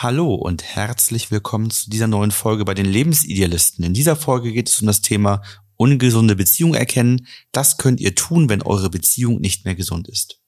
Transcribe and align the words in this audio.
Hallo 0.00 0.32
und 0.32 0.62
herzlich 0.62 1.32
willkommen 1.32 1.70
zu 1.70 1.90
dieser 1.90 2.06
neuen 2.06 2.30
Folge 2.30 2.64
bei 2.64 2.72
den 2.72 2.86
Lebensidealisten. 2.86 3.84
In 3.84 3.94
dieser 3.94 4.14
Folge 4.14 4.52
geht 4.52 4.68
es 4.68 4.80
um 4.80 4.86
das 4.86 5.00
Thema 5.00 5.42
ungesunde 5.74 6.36
Beziehung 6.36 6.74
erkennen. 6.74 7.26
Das 7.50 7.78
könnt 7.78 7.98
ihr 7.98 8.14
tun, 8.14 8.48
wenn 8.48 8.62
eure 8.62 8.90
Beziehung 8.90 9.40
nicht 9.40 9.64
mehr 9.64 9.74
gesund 9.74 10.06
ist. 10.06 10.40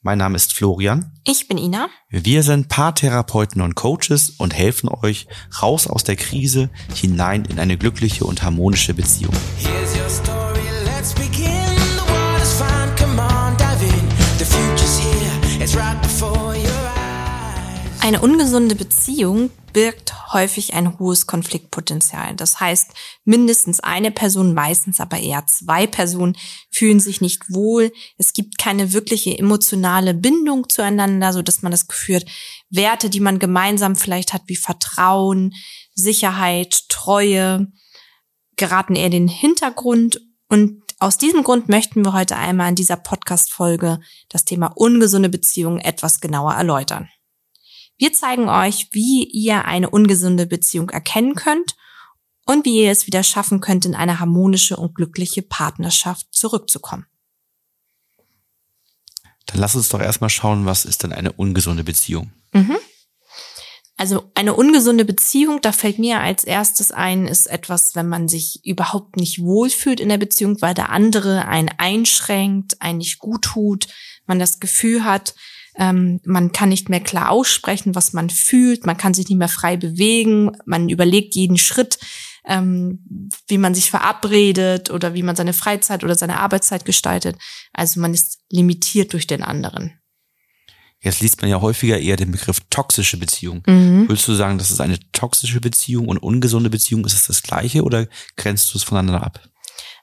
Mein 0.00 0.16
Name 0.16 0.36
ist 0.36 0.54
Florian. 0.54 1.12
Ich 1.26 1.48
bin 1.48 1.58
Ina. 1.58 1.90
Wir 2.08 2.42
sind 2.42 2.70
Paartherapeuten 2.70 3.60
und 3.60 3.74
Coaches 3.74 4.30
und 4.30 4.54
helfen 4.54 4.88
euch 4.88 5.26
raus 5.60 5.86
aus 5.86 6.04
der 6.04 6.16
Krise 6.16 6.70
hinein 6.94 7.44
in 7.44 7.58
eine 7.58 7.76
glückliche 7.76 8.24
und 8.24 8.42
harmonische 8.42 8.94
Beziehung. 8.94 9.34
Eine 18.06 18.20
ungesunde 18.20 18.76
Beziehung 18.76 19.50
birgt 19.72 20.32
häufig 20.32 20.74
ein 20.74 20.96
hohes 21.00 21.26
Konfliktpotenzial. 21.26 22.36
Das 22.36 22.60
heißt, 22.60 22.92
mindestens 23.24 23.80
eine 23.80 24.12
Person, 24.12 24.54
meistens 24.54 25.00
aber 25.00 25.18
eher 25.18 25.44
zwei 25.48 25.88
Personen 25.88 26.36
fühlen 26.70 27.00
sich 27.00 27.20
nicht 27.20 27.52
wohl. 27.52 27.90
Es 28.16 28.32
gibt 28.32 28.58
keine 28.58 28.92
wirkliche 28.92 29.36
emotionale 29.36 30.14
Bindung 30.14 30.68
zueinander, 30.68 31.32
so 31.32 31.42
dass 31.42 31.62
man 31.62 31.72
das 31.72 31.88
Gefühl 31.88 32.20
hat, 32.20 32.26
Werte, 32.70 33.10
die 33.10 33.18
man 33.18 33.40
gemeinsam 33.40 33.96
vielleicht 33.96 34.32
hat, 34.32 34.42
wie 34.46 34.54
Vertrauen, 34.54 35.52
Sicherheit, 35.92 36.88
Treue, 36.88 37.66
geraten 38.54 38.94
eher 38.94 39.10
den 39.10 39.26
Hintergrund. 39.26 40.20
Und 40.48 40.80
aus 41.00 41.18
diesem 41.18 41.42
Grund 41.42 41.68
möchten 41.68 42.04
wir 42.04 42.12
heute 42.12 42.36
einmal 42.36 42.68
in 42.68 42.76
dieser 42.76 42.98
Podcast-Folge 42.98 43.98
das 44.28 44.44
Thema 44.44 44.68
ungesunde 44.76 45.28
Beziehungen 45.28 45.80
etwas 45.80 46.20
genauer 46.20 46.54
erläutern. 46.54 47.08
Wir 47.98 48.12
zeigen 48.12 48.48
euch, 48.48 48.88
wie 48.92 49.24
ihr 49.24 49.64
eine 49.64 49.90
ungesunde 49.90 50.46
Beziehung 50.46 50.90
erkennen 50.90 51.34
könnt 51.34 51.76
und 52.44 52.64
wie 52.64 52.82
ihr 52.82 52.90
es 52.90 53.06
wieder 53.06 53.22
schaffen 53.22 53.60
könnt, 53.60 53.86
in 53.86 53.94
eine 53.94 54.20
harmonische 54.20 54.76
und 54.76 54.94
glückliche 54.94 55.42
Partnerschaft 55.42 56.26
zurückzukommen. 56.30 57.06
Dann 59.46 59.60
lass 59.60 59.74
uns 59.74 59.88
doch 59.88 60.00
erstmal 60.00 60.30
schauen, 60.30 60.66
was 60.66 60.84
ist 60.84 61.02
denn 61.02 61.12
eine 61.12 61.32
ungesunde 61.32 61.84
Beziehung? 61.84 62.32
Mhm. 62.52 62.76
Also 63.98 64.30
eine 64.34 64.54
ungesunde 64.54 65.06
Beziehung, 65.06 65.62
da 65.62 65.72
fällt 65.72 65.98
mir 65.98 66.20
als 66.20 66.44
erstes 66.44 66.92
ein, 66.92 67.26
ist 67.26 67.46
etwas, 67.46 67.94
wenn 67.94 68.08
man 68.08 68.28
sich 68.28 68.60
überhaupt 68.62 69.16
nicht 69.16 69.40
wohlfühlt 69.40 70.00
in 70.00 70.10
der 70.10 70.18
Beziehung, 70.18 70.60
weil 70.60 70.74
der 70.74 70.90
andere 70.90 71.46
einen 71.46 71.70
einschränkt, 71.78 72.82
einen 72.82 72.98
nicht 72.98 73.18
gut 73.18 73.42
tut, 73.42 73.88
man 74.26 74.38
das 74.38 74.60
Gefühl 74.60 75.04
hat, 75.04 75.34
ähm, 75.76 76.20
man 76.24 76.52
kann 76.52 76.70
nicht 76.70 76.88
mehr 76.88 77.00
klar 77.00 77.30
aussprechen, 77.30 77.94
was 77.94 78.12
man 78.12 78.30
fühlt. 78.30 78.86
Man 78.86 78.96
kann 78.96 79.14
sich 79.14 79.28
nicht 79.28 79.38
mehr 79.38 79.48
frei 79.48 79.76
bewegen. 79.76 80.52
Man 80.64 80.88
überlegt 80.88 81.34
jeden 81.34 81.58
Schritt, 81.58 81.98
ähm, 82.46 83.30
wie 83.48 83.58
man 83.58 83.74
sich 83.74 83.90
verabredet 83.90 84.90
oder 84.90 85.14
wie 85.14 85.22
man 85.22 85.36
seine 85.36 85.52
Freizeit 85.52 86.02
oder 86.02 86.14
seine 86.14 86.40
Arbeitszeit 86.40 86.84
gestaltet. 86.84 87.36
Also 87.72 88.00
man 88.00 88.14
ist 88.14 88.38
limitiert 88.50 89.12
durch 89.12 89.26
den 89.26 89.42
anderen. 89.42 89.92
Jetzt 91.00 91.20
liest 91.20 91.42
man 91.42 91.50
ja 91.50 91.60
häufiger 91.60 92.00
eher 92.00 92.16
den 92.16 92.32
Begriff 92.32 92.60
toxische 92.70 93.18
Beziehung. 93.18 93.62
Mhm. 93.66 94.08
Willst 94.08 94.26
du 94.26 94.34
sagen, 94.34 94.56
das 94.56 94.70
ist 94.70 94.80
eine 94.80 94.98
toxische 95.12 95.60
Beziehung 95.60 96.08
und 96.08 96.18
ungesunde 96.18 96.70
Beziehung? 96.70 97.04
Ist 97.04 97.12
es 97.12 97.26
das 97.26 97.42
gleiche 97.42 97.82
oder 97.82 98.06
grenzt 98.36 98.72
du 98.72 98.78
es 98.78 98.84
voneinander 98.84 99.22
ab? 99.22 99.40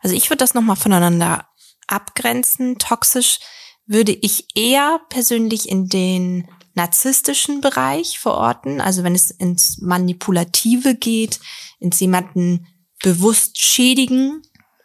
Also 0.02 0.16
ich 0.16 0.30
würde 0.30 0.38
das 0.38 0.54
nochmal 0.54 0.76
voneinander 0.76 1.48
abgrenzen. 1.88 2.78
Toxisch 2.78 3.40
würde 3.86 4.12
ich 4.14 4.48
eher 4.56 5.02
persönlich 5.10 5.70
in 5.70 5.88
den 5.88 6.48
narzisstischen 6.74 7.62
Bereich 7.62 8.20
verorten, 8.20 8.82
also 8.82 9.04
wenn 9.04 9.16
es 9.16 9.30
ins 9.30 9.80
Manipulative 9.80 10.96
geht, 10.96 11.40
ins 11.80 12.00
jemanden 12.00 12.68
bewusst 13.02 13.60
schädigen, 13.60 14.42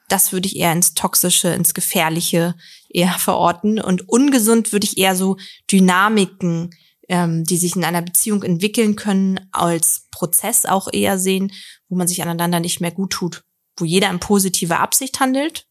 das 0.08 0.32
würde 0.32 0.48
ich 0.48 0.56
eher 0.56 0.72
ins 0.72 0.94
Toxische, 0.94 1.48
ins 1.48 1.74
Gefährliche 1.74 2.54
eher 2.88 3.12
verorten. 3.18 3.80
Und 3.80 4.08
ungesund 4.08 4.72
würde 4.72 4.86
ich 4.86 4.98
eher 4.98 5.14
so 5.14 5.36
Dynamiken, 5.70 6.70
ähm, 7.08 7.44
die 7.44 7.56
sich 7.56 7.76
in 7.76 7.84
einer 7.84 8.02
Beziehung 8.02 8.42
entwickeln 8.42 8.96
können, 8.96 9.48
als 9.52 10.06
Prozess 10.10 10.66
auch 10.66 10.88
eher 10.92 11.18
sehen, 11.18 11.52
wo 11.88 11.96
man 11.96 12.08
sich 12.08 12.22
aneinander 12.22 12.60
nicht 12.60 12.80
mehr 12.80 12.90
gut 12.90 13.12
tut, 13.12 13.44
wo 13.76 13.84
jeder 13.84 14.10
in 14.10 14.18
positiver 14.18 14.80
Absicht 14.80 15.20
handelt, 15.20 15.66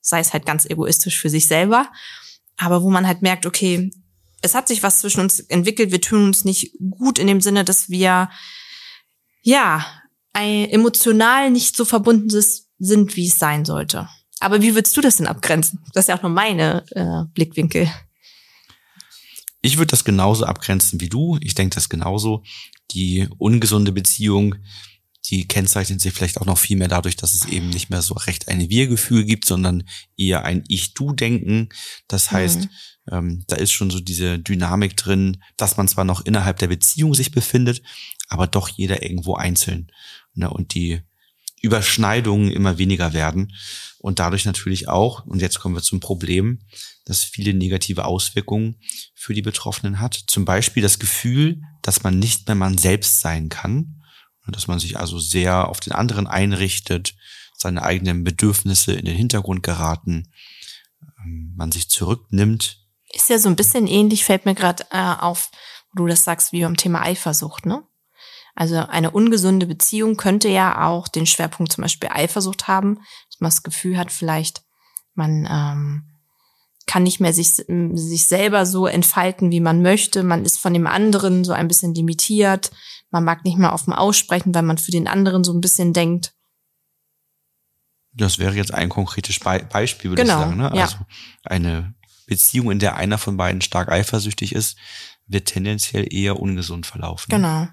sei 0.00 0.20
es 0.20 0.32
halt 0.32 0.46
ganz 0.46 0.64
egoistisch 0.64 1.18
für 1.18 1.30
sich 1.30 1.46
selber 1.46 1.90
aber 2.58 2.82
wo 2.82 2.90
man 2.90 3.06
halt 3.06 3.22
merkt, 3.22 3.46
okay, 3.46 3.90
es 4.42 4.54
hat 4.54 4.68
sich 4.68 4.82
was 4.82 5.00
zwischen 5.00 5.20
uns 5.20 5.40
entwickelt, 5.40 5.90
wir 5.90 6.00
tun 6.00 6.24
uns 6.24 6.44
nicht 6.44 6.72
gut 6.90 7.18
in 7.18 7.26
dem 7.26 7.40
Sinne, 7.40 7.64
dass 7.64 7.88
wir 7.88 8.28
ja 9.42 9.86
emotional 10.34 11.50
nicht 11.50 11.76
so 11.76 11.84
verbunden 11.84 12.28
sind, 12.78 13.16
wie 13.16 13.26
es 13.26 13.38
sein 13.38 13.64
sollte. 13.64 14.08
Aber 14.40 14.62
wie 14.62 14.74
würdest 14.74 14.96
du 14.96 15.00
das 15.00 15.16
denn 15.16 15.26
abgrenzen? 15.26 15.80
Das 15.94 16.04
ist 16.04 16.08
ja 16.08 16.16
auch 16.16 16.22
nur 16.22 16.30
meine 16.30 16.84
äh, 16.92 17.24
Blickwinkel. 17.34 17.90
Ich 19.62 19.78
würde 19.78 19.90
das 19.90 20.04
genauso 20.04 20.44
abgrenzen 20.44 21.00
wie 21.00 21.08
du. 21.08 21.38
Ich 21.40 21.54
denke 21.54 21.74
das 21.74 21.88
genauso. 21.88 22.44
Die 22.92 23.28
ungesunde 23.38 23.90
Beziehung 23.90 24.54
die 25.26 25.46
kennzeichnet 25.46 26.00
sich 26.00 26.12
vielleicht 26.12 26.40
auch 26.40 26.46
noch 26.46 26.58
viel 26.58 26.76
mehr 26.76 26.88
dadurch, 26.88 27.16
dass 27.16 27.34
es 27.34 27.46
eben 27.46 27.68
nicht 27.70 27.90
mehr 27.90 28.02
so 28.02 28.14
recht 28.14 28.48
ein 28.48 28.70
Wir-Gefühl 28.70 29.24
gibt, 29.24 29.44
sondern 29.44 29.84
eher 30.16 30.44
ein 30.44 30.64
Ich-Du-Denken. 30.68 31.68
Das 32.06 32.30
heißt, 32.30 32.60
mhm. 32.60 32.68
ähm, 33.10 33.44
da 33.46 33.56
ist 33.56 33.72
schon 33.72 33.90
so 33.90 34.00
diese 34.00 34.38
Dynamik 34.38 34.96
drin, 34.96 35.42
dass 35.56 35.76
man 35.76 35.88
zwar 35.88 36.04
noch 36.04 36.24
innerhalb 36.24 36.58
der 36.58 36.68
Beziehung 36.68 37.14
sich 37.14 37.30
befindet, 37.30 37.82
aber 38.28 38.46
doch 38.46 38.68
jeder 38.68 39.02
irgendwo 39.02 39.34
einzeln. 39.34 39.90
Ne? 40.34 40.48
Und 40.48 40.74
die 40.74 41.02
Überschneidungen 41.60 42.52
immer 42.52 42.78
weniger 42.78 43.12
werden 43.12 43.52
und 43.98 44.20
dadurch 44.20 44.44
natürlich 44.44 44.88
auch, 44.88 45.26
und 45.26 45.42
jetzt 45.42 45.58
kommen 45.58 45.74
wir 45.74 45.82
zum 45.82 45.98
Problem, 45.98 46.60
dass 47.04 47.24
viele 47.24 47.52
negative 47.52 48.04
Auswirkungen 48.04 48.76
für 49.14 49.34
die 49.34 49.42
Betroffenen 49.42 50.00
hat. 50.00 50.14
Zum 50.28 50.44
Beispiel 50.44 50.82
das 50.82 51.00
Gefühl, 51.00 51.62
dass 51.82 52.04
man 52.04 52.18
nicht 52.18 52.46
mehr 52.46 52.54
man 52.54 52.78
selbst 52.78 53.20
sein 53.20 53.48
kann 53.48 53.97
dass 54.52 54.66
man 54.66 54.78
sich 54.78 54.98
also 54.98 55.18
sehr 55.18 55.68
auf 55.68 55.80
den 55.80 55.92
anderen 55.92 56.26
einrichtet, 56.26 57.14
seine 57.56 57.82
eigenen 57.82 58.24
Bedürfnisse 58.24 58.92
in 58.92 59.04
den 59.04 59.16
Hintergrund 59.16 59.62
geraten, 59.62 60.32
ähm, 61.24 61.54
man 61.56 61.72
sich 61.72 61.88
zurücknimmt. 61.88 62.78
Ist 63.12 63.30
ja 63.30 63.38
so 63.38 63.48
ein 63.48 63.56
bisschen 63.56 63.86
ähnlich, 63.86 64.24
fällt 64.24 64.44
mir 64.44 64.54
gerade 64.54 64.84
äh, 64.90 65.14
auf, 65.18 65.50
wo 65.92 66.02
du 66.02 66.06
das 66.08 66.24
sagst, 66.24 66.52
wie 66.52 66.62
beim 66.62 66.76
Thema 66.76 67.02
Eifersucht, 67.02 67.66
ne? 67.66 67.82
Also 68.54 68.76
eine 68.76 69.12
ungesunde 69.12 69.66
Beziehung 69.66 70.16
könnte 70.16 70.48
ja 70.48 70.88
auch 70.88 71.06
den 71.06 71.26
Schwerpunkt 71.26 71.70
zum 71.72 71.82
Beispiel 71.82 72.08
Eifersucht 72.12 72.66
haben, 72.66 72.96
dass 73.30 73.38
man 73.38 73.50
das 73.50 73.62
Gefühl 73.62 73.96
hat, 73.96 74.10
vielleicht 74.10 74.62
man 75.14 75.46
ähm, 75.50 76.18
kann 76.86 77.02
nicht 77.02 77.20
mehr 77.20 77.32
sich, 77.32 77.54
sich 77.54 78.26
selber 78.26 78.66
so 78.66 78.86
entfalten, 78.86 79.50
wie 79.50 79.60
man 79.60 79.82
möchte. 79.82 80.22
Man 80.22 80.44
ist 80.44 80.58
von 80.58 80.72
dem 80.72 80.86
anderen 80.86 81.44
so 81.44 81.52
ein 81.52 81.68
bisschen 81.68 81.94
limitiert. 81.94 82.70
Man 83.10 83.24
mag 83.24 83.44
nicht 83.44 83.58
mehr 83.58 83.72
offen 83.72 83.92
aussprechen, 83.92 84.54
weil 84.54 84.62
man 84.62 84.78
für 84.78 84.90
den 84.90 85.08
anderen 85.08 85.44
so 85.44 85.52
ein 85.52 85.60
bisschen 85.60 85.92
denkt. 85.92 86.34
Das 88.12 88.38
wäre 88.38 88.54
jetzt 88.54 88.74
ein 88.74 88.88
konkretes 88.88 89.38
Be 89.38 89.66
Beispiel, 89.70 90.10
würde 90.10 90.22
genau, 90.22 90.34
ich 90.34 90.44
sagen. 90.44 90.56
Ne? 90.56 90.70
Ja. 90.74 90.82
Also 90.82 90.98
eine 91.44 91.94
Beziehung, 92.26 92.70
in 92.70 92.78
der 92.78 92.96
einer 92.96 93.18
von 93.18 93.36
beiden 93.36 93.62
stark 93.62 93.90
eifersüchtig 93.90 94.54
ist, 94.54 94.76
wird 95.26 95.46
tendenziell 95.46 96.12
eher 96.12 96.38
ungesund 96.38 96.86
verlaufen. 96.86 97.30
Genau. 97.30 97.68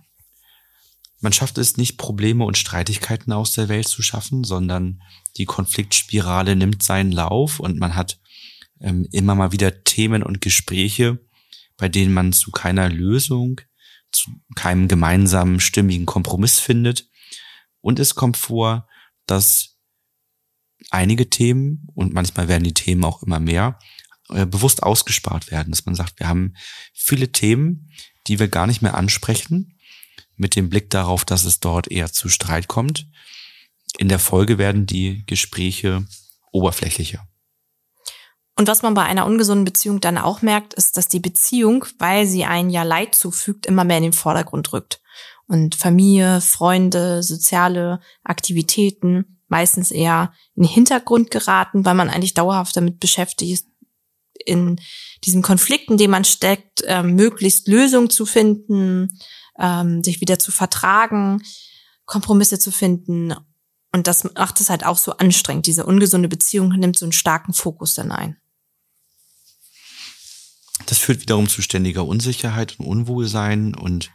Man 1.19 1.34
schafft 1.34 1.57
es 1.57 1.78
nicht, 1.78 1.97
Probleme 1.97 2.46
und 2.46 2.57
Streitigkeiten 2.57 3.31
aus 3.31 3.53
der 3.53 3.69
Welt 3.69 3.88
zu 3.88 4.02
schaffen, 4.02 4.44
sondern 4.44 5.02
die 5.38 5.46
Konfliktspirale 5.46 6.56
nimmt 6.56 6.84
seinen 6.84 7.12
Lauf 7.12 7.59
und 7.59 7.79
man 7.79 7.96
hat 7.96 8.19
ähm, 8.79 9.07
immer 9.12 9.35
mal 9.35 9.52
wieder 9.52 9.84
Themen 9.84 10.23
und 10.23 10.41
Gespräche, 10.41 11.19
bei 11.78 11.90
denen 11.90 12.13
man 12.13 12.34
zu 12.34 12.52
keiner 12.52 12.90
Lösung, 12.90 13.62
keinem 14.55 14.87
gemeinsamen 14.87 15.59
stimmigen 15.59 16.05
Kompromiss 16.05 16.59
findet. 16.59 17.09
Und 17.81 17.99
es 17.99 18.16
kommt 18.16 18.37
vor, 18.37 18.87
dass 19.25 19.78
einige 20.90 21.29
Themen, 21.29 21.87
und 21.93 22.13
manchmal 22.13 22.47
werden 22.47 22.63
die 22.63 22.73
Themen 22.73 23.03
auch 23.03 23.23
immer 23.23 23.40
mehr, 23.40 23.79
äh, 24.29 24.45
bewusst 24.45 24.84
ausgespart 24.84 25.51
werden, 25.51 25.72
dass 25.72 25.85
man 25.85 25.95
sagt, 25.95 26.19
wir 26.19 26.28
haben 26.28 26.55
viele 26.93 27.31
Themen, 27.31 27.91
die 28.28 28.40
wir 28.40 28.47
gar 28.47 28.67
nicht 28.67 28.81
mehr 28.81 28.95
ansprechen, 28.95 29.78
mit 30.35 30.55
dem 30.55 30.69
Blick 30.69 30.90
darauf, 30.90 31.25
dass 31.25 31.45
es 31.45 31.59
dort 31.59 31.90
eher 31.90 32.11
zu 32.11 32.29
Streit 32.29 32.67
kommt. 32.67 33.07
In 33.97 34.09
der 34.09 34.19
Folge 34.19 34.57
werden 34.57 34.85
die 34.85 35.23
Gespräche 35.25 36.05
oberflächlicher. 36.51 37.28
Und 38.57 38.67
was 38.67 38.81
man 38.81 38.93
bei 38.93 39.03
einer 39.03 39.25
ungesunden 39.25 39.66
Beziehung 39.66 39.99
dann 39.99 40.17
auch 40.17 40.41
merkt, 40.41 40.73
ist, 40.73 40.96
dass 40.97 41.07
die 41.07 41.19
Beziehung, 41.19 41.85
weil 41.99 42.25
sie 42.25 42.46
ein 42.46 42.69
ja 42.69 42.84
Leid 42.84 43.13
zufügt, 43.13 43.66
immer 43.66 43.84
mehr 43.84 43.97
in 43.97 44.03
den 44.03 44.13
Vordergrund 44.13 44.72
rückt. 44.72 45.02
Und 45.47 45.75
Familie, 45.75 46.41
Freunde, 46.41 47.22
soziale 47.22 47.99
Aktivitäten 48.23 49.35
meistens 49.47 49.91
eher 49.91 50.34
in 50.55 50.63
den 50.63 50.72
Hintergrund 50.72 51.31
geraten, 51.31 51.85
weil 51.85 51.93
man 51.93 52.09
eigentlich 52.09 52.34
dauerhaft 52.34 52.75
damit 52.75 52.99
beschäftigt 52.99 53.52
ist, 53.52 53.67
in 54.46 54.79
diesem 55.23 55.41
Konflikt, 55.41 55.90
in 55.90 55.97
dem 55.97 56.11
man 56.11 56.25
steckt, 56.25 56.81
äh, 56.84 57.03
möglichst 57.03 57.67
Lösungen 57.67 58.09
zu 58.09 58.25
finden, 58.25 59.19
ähm, 59.59 60.03
sich 60.03 60.22
wieder 60.22 60.40
zu 60.40 60.52
vertragen, 60.52 61.41
Kompromisse 62.05 62.59
zu 62.59 62.72
finden. 62.72 63.34
Und 63.91 64.07
das 64.07 64.23
macht 64.23 64.59
es 64.59 64.69
halt 64.69 64.85
auch 64.85 64.97
so 64.97 65.13
anstrengend. 65.13 65.67
Diese 65.67 65.85
ungesunde 65.85 66.28
Beziehung 66.28 66.69
nimmt 66.69 66.97
so 66.97 67.05
einen 67.05 67.13
starken 67.13 67.53
Fokus 67.53 67.93
dann 67.93 68.11
ein. 68.11 68.37
Das 70.85 70.97
führt 70.97 71.22
wiederum 71.22 71.47
zu 71.47 71.61
ständiger 71.61 72.05
Unsicherheit 72.05 72.79
und 72.79 72.85
Unwohlsein 72.85 73.75
und 73.75 74.11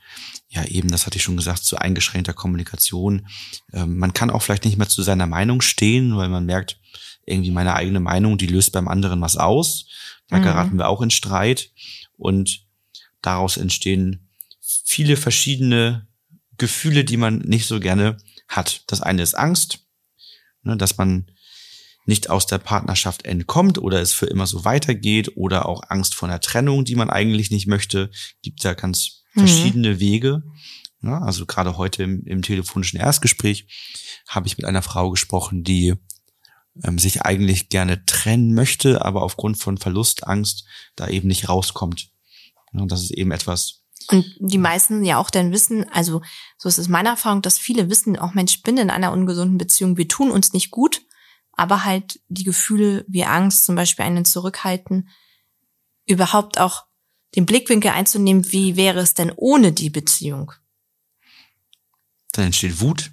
ja 0.48 0.64
eben, 0.64 0.90
das 0.90 1.06
hatte 1.06 1.16
ich 1.16 1.22
schon 1.22 1.36
gesagt, 1.36 1.64
zu 1.64 1.78
eingeschränkter 1.78 2.34
Kommunikation. 2.34 3.26
Ähm, 3.72 3.98
man 3.98 4.12
kann 4.12 4.30
auch 4.30 4.42
vielleicht 4.42 4.64
nicht 4.64 4.76
mehr 4.76 4.88
zu 4.88 5.02
seiner 5.02 5.26
Meinung 5.26 5.62
stehen, 5.62 6.16
weil 6.16 6.28
man 6.28 6.44
merkt, 6.44 6.78
irgendwie 7.24 7.50
meine 7.50 7.74
eigene 7.74 8.00
Meinung, 8.00 8.38
die 8.38 8.46
löst 8.46 8.72
beim 8.72 8.88
anderen 8.88 9.20
was 9.20 9.36
aus. 9.36 9.86
Da 10.28 10.38
mhm. 10.38 10.42
geraten 10.42 10.76
wir 10.76 10.88
auch 10.88 11.02
in 11.02 11.10
Streit 11.10 11.70
und 12.16 12.66
daraus 13.22 13.56
entstehen 13.56 14.28
viele 14.60 15.16
verschiedene 15.16 16.06
Gefühle, 16.58 17.04
die 17.04 17.16
man 17.16 17.38
nicht 17.38 17.66
so 17.66 17.80
gerne 17.80 18.18
hat. 18.48 18.82
Das 18.86 19.00
eine 19.00 19.22
ist 19.22 19.34
Angst, 19.34 19.86
ne, 20.62 20.76
dass 20.76 20.98
man 20.98 21.30
nicht 22.06 22.30
aus 22.30 22.46
der 22.46 22.58
Partnerschaft 22.58 23.24
entkommt 23.24 23.78
oder 23.78 24.00
es 24.00 24.12
für 24.12 24.26
immer 24.26 24.46
so 24.46 24.64
weitergeht 24.64 25.36
oder 25.36 25.66
auch 25.66 25.82
Angst 25.88 26.14
vor 26.14 26.28
einer 26.28 26.40
Trennung, 26.40 26.84
die 26.84 26.96
man 26.96 27.10
eigentlich 27.10 27.50
nicht 27.50 27.66
möchte. 27.66 28.10
Gibt 28.42 28.64
ja 28.64 28.74
ganz 28.74 29.22
mhm. 29.34 29.40
verschiedene. 29.40 30.00
Wege. 30.00 30.42
Ja, 31.02 31.20
also 31.20 31.46
gerade 31.46 31.78
heute 31.78 32.02
im, 32.02 32.24
im 32.24 32.42
telefonischen 32.42 33.00
Erstgespräch 33.00 33.66
habe 34.28 34.46
ich 34.46 34.58
mit 34.58 34.66
einer 34.66 34.82
Frau 34.82 35.10
gesprochen, 35.10 35.64
die 35.64 35.94
ähm, 36.84 36.98
sich 36.98 37.22
eigentlich 37.22 37.68
gerne 37.68 38.04
trennen 38.04 38.54
möchte, 38.54 39.04
aber 39.04 39.22
aufgrund 39.22 39.58
von 39.58 39.78
Verlustangst 39.78 40.66
da 40.96 41.08
eben 41.08 41.28
nicht 41.28 41.48
rauskommt. 41.48 42.10
Ja, 42.72 42.84
das 42.86 43.02
ist 43.02 43.12
eben 43.12 43.32
etwas. 43.32 43.82
Und 44.08 44.26
die 44.40 44.58
meisten 44.58 45.04
ja 45.04 45.18
auch 45.18 45.30
dann 45.30 45.52
wissen, 45.52 45.88
also 45.90 46.20
so 46.58 46.68
ist 46.68 46.78
es 46.78 46.88
meine 46.88 47.10
Erfahrung, 47.10 47.42
dass 47.42 47.58
viele 47.58 47.88
wissen, 47.90 48.18
auch 48.18 48.34
Mensch, 48.34 48.56
ich 48.56 48.62
bin 48.62 48.76
in 48.76 48.90
einer 48.90 49.12
ungesunden 49.12 49.58
Beziehung, 49.58 49.96
wir 49.96 50.08
tun 50.08 50.30
uns 50.30 50.52
nicht 50.52 50.70
gut, 50.70 51.02
aber 51.52 51.84
halt 51.84 52.20
die 52.28 52.44
Gefühle 52.44 53.04
wie 53.08 53.24
Angst, 53.24 53.64
zum 53.64 53.74
Beispiel 53.74 54.04
einen 54.04 54.24
zurückhalten, 54.24 55.08
überhaupt 56.06 56.58
auch 56.58 56.86
den 57.36 57.46
Blickwinkel 57.46 57.90
einzunehmen, 57.90 58.50
wie 58.52 58.76
wäre 58.76 59.00
es 59.00 59.14
denn 59.14 59.32
ohne 59.36 59.72
die 59.72 59.90
Beziehung? 59.90 60.52
Dann 62.32 62.46
entsteht 62.46 62.80
Wut, 62.80 63.10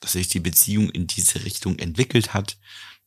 dass 0.00 0.12
sich 0.12 0.28
die 0.28 0.40
Beziehung 0.40 0.90
in 0.90 1.06
diese 1.06 1.44
Richtung 1.44 1.78
entwickelt 1.78 2.34
hat, 2.34 2.58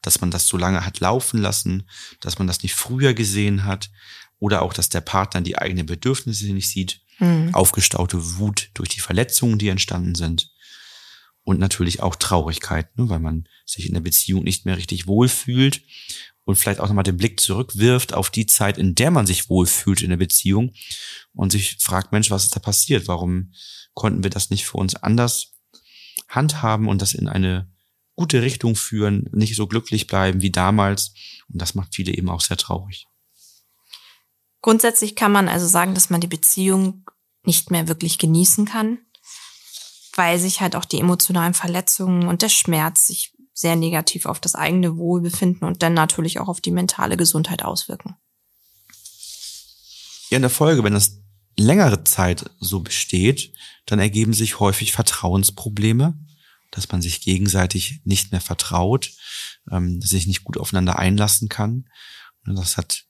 dass 0.02 0.22
man 0.22 0.32
das 0.32 0.48
so 0.48 0.58
lange 0.58 0.86
hat 0.86 1.00
laufen 1.00 1.42
lassen, 1.42 1.90
dass 2.22 2.38
man 2.38 2.48
das 2.48 2.64
nicht 2.64 2.76
früher 2.76 3.14
gesehen 3.14 3.66
hat 3.66 3.90
oder 4.40 4.62
auch, 4.62 4.74
dass 4.74 4.90
der 4.90 5.02
Partner 5.02 5.42
die 5.42 5.58
eigenen 5.58 5.86
Bedürfnisse 5.86 6.54
nicht 6.54 6.70
sieht, 6.70 7.02
mhm. 7.20 7.54
aufgestaute 7.54 8.38
Wut 8.38 8.70
durch 8.74 8.90
die 8.90 9.00
Verletzungen, 9.00 9.58
die 9.58 9.70
entstanden 9.70 10.16
sind 10.16 10.52
und 11.48 11.60
natürlich 11.60 12.04
auch 12.04 12.18
Traurigkeit, 12.18 12.98
ne, 12.98 13.08
weil 13.08 13.20
man 13.20 13.48
sich 13.66 13.88
in 13.88 13.94
der 13.94 14.02
Beziehung 14.02 14.44
nicht 14.44 14.66
mehr 14.66 14.76
richtig 14.76 15.08
wohlfühlt 15.08 15.82
und 16.44 16.58
vielleicht 16.58 16.82
auch 16.82 16.90
nochmal 16.90 17.06
den 17.06 17.16
Blick 17.16 17.40
zurückwirft 17.40 18.14
auf 18.14 18.30
die 18.30 18.48
Zeit, 18.48 18.78
in 18.78 18.96
der 18.96 19.12
man 19.12 19.26
sich 19.26 19.50
wohlfühlt 19.50 20.02
in 20.02 20.10
der 20.10 20.18
Beziehung 20.18 20.74
und 21.32 21.54
sich 21.54 21.78
fragt, 21.80 22.12
Mensch, 22.12 22.30
was 22.32 22.44
ist 22.44 22.56
da 22.58 22.60
passiert? 22.60 23.08
Warum 23.08 23.54
konnten 23.94 24.24
wir 24.24 24.30
das 24.30 24.50
nicht 24.50 24.66
für 24.66 24.78
uns 24.78 24.96
anders 24.96 25.54
handhaben 26.28 26.90
und 26.90 27.02
das 27.02 27.14
in 27.14 27.30
eine 27.30 27.72
gute 28.18 28.42
Richtung 28.42 28.76
führen, 28.76 29.30
nicht 29.32 29.56
so 29.56 29.68
glücklich 29.68 30.06
bleiben 30.06 30.42
wie 30.42 30.52
damals. 30.52 31.14
Und 31.48 31.62
das 31.62 31.76
macht 31.76 31.96
viele 31.96 32.12
eben 32.12 32.30
auch 32.30 32.42
sehr 32.42 32.58
traurig. 32.58 33.08
Grundsätzlich 34.62 35.16
kann 35.16 35.32
man 35.32 35.48
also 35.48 35.66
sagen, 35.66 35.94
dass 35.94 36.10
man 36.10 36.20
die 36.20 36.28
Beziehung 36.28 37.10
nicht 37.44 37.72
mehr 37.72 37.88
wirklich 37.88 38.18
genießen 38.18 38.66
kann, 38.66 39.00
weil 40.18 40.40
sich 40.40 40.62
halt 40.62 40.76
auch 40.76 40.86
die 40.86 41.00
emotionalen 41.00 41.54
Verletzungen 41.54 42.28
und 42.28 42.42
der 42.42 42.50
Schmerz 42.50 43.08
sich 43.08 43.34
sehr 43.54 43.76
negativ 43.76 44.26
auf 44.26 44.40
das 44.40 44.56
eigene 44.56 44.98
Wohlbefinden 44.98 45.68
und 45.68 45.82
dann 45.82 45.94
natürlich 45.94 46.40
auch 46.40 46.48
auf 46.48 46.62
die 46.62 46.72
mentale 46.72 47.18
Gesundheit 47.18 47.64
auswirken. 47.64 48.16
Ja, 50.30 50.36
in 50.36 50.42
der 50.42 50.52
Folge, 50.52 50.84
wenn 50.84 50.94
das 50.94 51.20
längere 51.56 52.04
Zeit 52.04 52.50
so 52.60 52.82
besteht, 52.82 53.54
dann 53.86 54.00
ergeben 54.00 54.34
sich 54.34 54.60
häufig 54.60 54.92
Vertrauensprobleme, 54.92 56.18
dass 56.72 56.92
man 56.92 57.02
sich 57.02 57.22
gegenseitig 57.22 58.02
nicht 58.04 58.32
mehr 58.32 58.42
vertraut, 58.42 59.12
ähm, 59.72 60.02
sich 60.02 60.28
nicht 60.28 60.44
gut 60.44 60.58
aufeinander 60.58 61.00
einlassen 61.00 61.50
kann. 61.50 61.90
Und 62.46 62.56
das 62.56 62.78
hat 62.78 63.06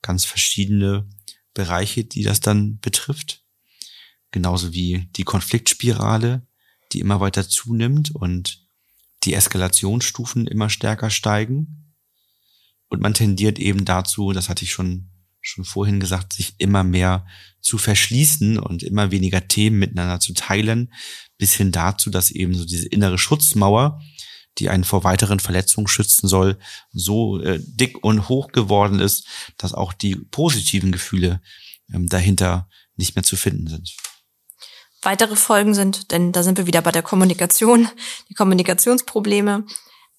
ganz 0.00 0.24
verschiedene 0.24 1.08
Bereiche, 1.54 2.04
die 2.04 2.22
das 2.22 2.40
dann 2.40 2.78
betrifft. 2.80 3.44
Genauso 4.30 4.72
wie 4.72 5.08
die 5.16 5.24
Konfliktspirale, 5.24 6.46
die 6.92 7.00
immer 7.00 7.20
weiter 7.20 7.48
zunimmt 7.48 8.14
und 8.14 8.66
die 9.24 9.34
Eskalationsstufen 9.34 10.46
immer 10.46 10.68
stärker 10.68 11.10
steigen. 11.10 11.94
Und 12.88 13.00
man 13.00 13.14
tendiert 13.14 13.58
eben 13.58 13.84
dazu, 13.84 14.32
das 14.32 14.48
hatte 14.48 14.64
ich 14.64 14.72
schon 14.72 15.12
schon 15.42 15.64
vorhin 15.64 16.00
gesagt, 16.00 16.32
sich 16.32 16.54
immer 16.58 16.84
mehr 16.84 17.26
zu 17.60 17.76
verschließen 17.76 18.58
und 18.58 18.82
immer 18.82 19.10
weniger 19.10 19.46
Themen 19.48 19.78
miteinander 19.78 20.20
zu 20.20 20.32
teilen, 20.34 20.92
bis 21.36 21.54
hin 21.54 21.72
dazu, 21.72 22.10
dass 22.10 22.30
eben 22.30 22.54
so 22.54 22.64
diese 22.64 22.88
innere 22.88 23.18
Schutzmauer, 23.18 24.00
die 24.58 24.68
einen 24.68 24.84
vor 24.84 25.02
weiteren 25.04 25.40
Verletzungen 25.40 25.88
schützen 25.88 26.28
soll, 26.28 26.58
so 26.92 27.40
äh, 27.40 27.60
dick 27.60 28.04
und 28.04 28.28
hoch 28.28 28.52
geworden 28.52 29.00
ist, 29.00 29.26
dass 29.56 29.74
auch 29.74 29.92
die 29.92 30.14
positiven 30.14 30.92
Gefühle 30.92 31.42
ähm, 31.92 32.06
dahinter 32.06 32.68
nicht 32.96 33.16
mehr 33.16 33.24
zu 33.24 33.36
finden 33.36 33.66
sind. 33.66 33.96
Weitere 35.02 35.34
Folgen 35.34 35.74
sind, 35.74 36.12
denn 36.12 36.30
da 36.30 36.44
sind 36.44 36.58
wir 36.58 36.66
wieder 36.66 36.80
bei 36.80 36.92
der 36.92 37.02
Kommunikation, 37.02 37.88
die 38.28 38.34
Kommunikationsprobleme. 38.34 39.64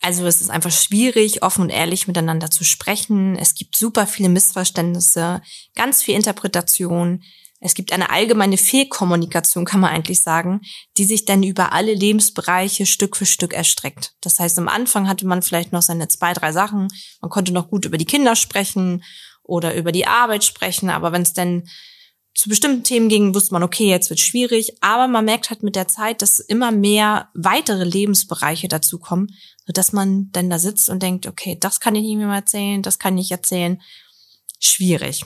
Also 0.02 0.26
es 0.26 0.42
ist 0.42 0.50
einfach 0.50 0.72
schwierig, 0.72 1.42
offen 1.42 1.62
und 1.62 1.70
ehrlich 1.70 2.08
miteinander 2.08 2.52
zu 2.52 2.66
sprechen. 2.66 3.38
Es 3.38 3.56
gibt 3.56 3.78
super 3.78 4.06
viele 4.06 4.28
Missverständnisse, 4.28 5.42
ganz 5.76 6.04
viel 6.04 6.16
Interpretation. 6.16 7.24
Es 7.62 7.76
gibt 7.76 7.94
eine 7.94 8.10
allgemeine 8.10 8.58
Fehlkommunikation, 8.58 9.64
kann 9.64 9.80
man 9.80 9.92
eigentlich 9.92 10.22
sagen, 10.22 10.60
die 10.98 11.06
sich 11.06 11.24
dann 11.24 11.44
über 11.44 11.72
alle 11.72 11.94
Lebensbereiche 11.94 12.86
Stück 12.86 13.16
für 13.16 13.26
Stück 13.26 13.54
erstreckt. 13.54 14.16
Das 14.20 14.38
heißt, 14.38 14.60
am 14.60 14.68
Anfang 14.68 15.08
hatte 15.08 15.26
man 15.26 15.42
vielleicht 15.42 15.72
noch 15.72 15.82
seine 15.82 16.10
zwei, 16.10 16.34
drei 16.34 16.52
Sachen. 16.52 16.90
Man 17.22 17.32
konnte 17.32 17.54
noch 17.54 17.70
gut 17.70 17.86
über 17.86 17.98
die 17.98 18.04
Kinder 18.04 18.36
sprechen 18.36 19.02
oder 19.44 19.76
über 19.76 19.94
die 19.94 20.08
Arbeit 20.08 20.44
sprechen. 20.44 20.90
Aber 20.90 21.14
wenn 21.14 21.22
es 21.22 21.32
dann 21.32 21.64
zu 22.36 22.50
bestimmten 22.50 22.84
Themen 22.84 23.10
ging, 23.10 23.36
wusste 23.36 23.54
man, 23.54 23.64
okay, 23.64 23.88
jetzt 23.88 24.10
wird 24.10 24.20
schwierig. 24.20 24.76
Aber 24.82 25.08
man 25.08 25.26
merkt 25.26 25.50
halt 25.50 25.64
mit 25.64 25.76
der 25.76 25.88
Zeit, 25.88 26.22
dass 26.22 26.40
immer 26.40 26.72
mehr 26.72 27.30
weitere 27.34 27.84
Lebensbereiche 27.84 28.68
dazukommen, 28.68 29.36
sodass 29.66 29.94
man 29.94 30.32
dann 30.32 30.50
da 30.50 30.60
sitzt 30.60 30.90
und 30.90 31.04
denkt, 31.04 31.28
okay, 31.28 31.58
das 31.60 31.80
kann 31.80 31.96
ich 31.96 32.04
nicht 32.04 32.18
mehr 32.18 32.28
erzählen, 32.30 32.82
das 32.82 33.00
kann 33.00 33.18
ich 33.18 33.32
erzählen. 33.32 33.82
Schwierig. 34.60 35.26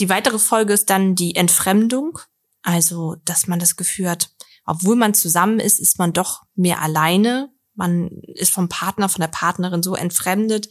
Die 0.00 0.08
weitere 0.08 0.38
Folge 0.38 0.72
ist 0.72 0.90
dann 0.90 1.14
die 1.14 1.36
Entfremdung. 1.36 2.18
Also, 2.62 3.16
dass 3.24 3.46
man 3.46 3.60
das 3.60 3.76
Gefühl 3.76 4.10
hat, 4.10 4.30
obwohl 4.66 4.96
man 4.96 5.14
zusammen 5.14 5.60
ist, 5.60 5.78
ist 5.78 5.98
man 5.98 6.12
doch 6.12 6.42
mehr 6.56 6.80
alleine. 6.80 7.50
Man 7.74 8.08
ist 8.34 8.52
vom 8.52 8.68
Partner, 8.68 9.08
von 9.08 9.20
der 9.20 9.28
Partnerin 9.28 9.82
so 9.82 9.94
entfremdet, 9.94 10.68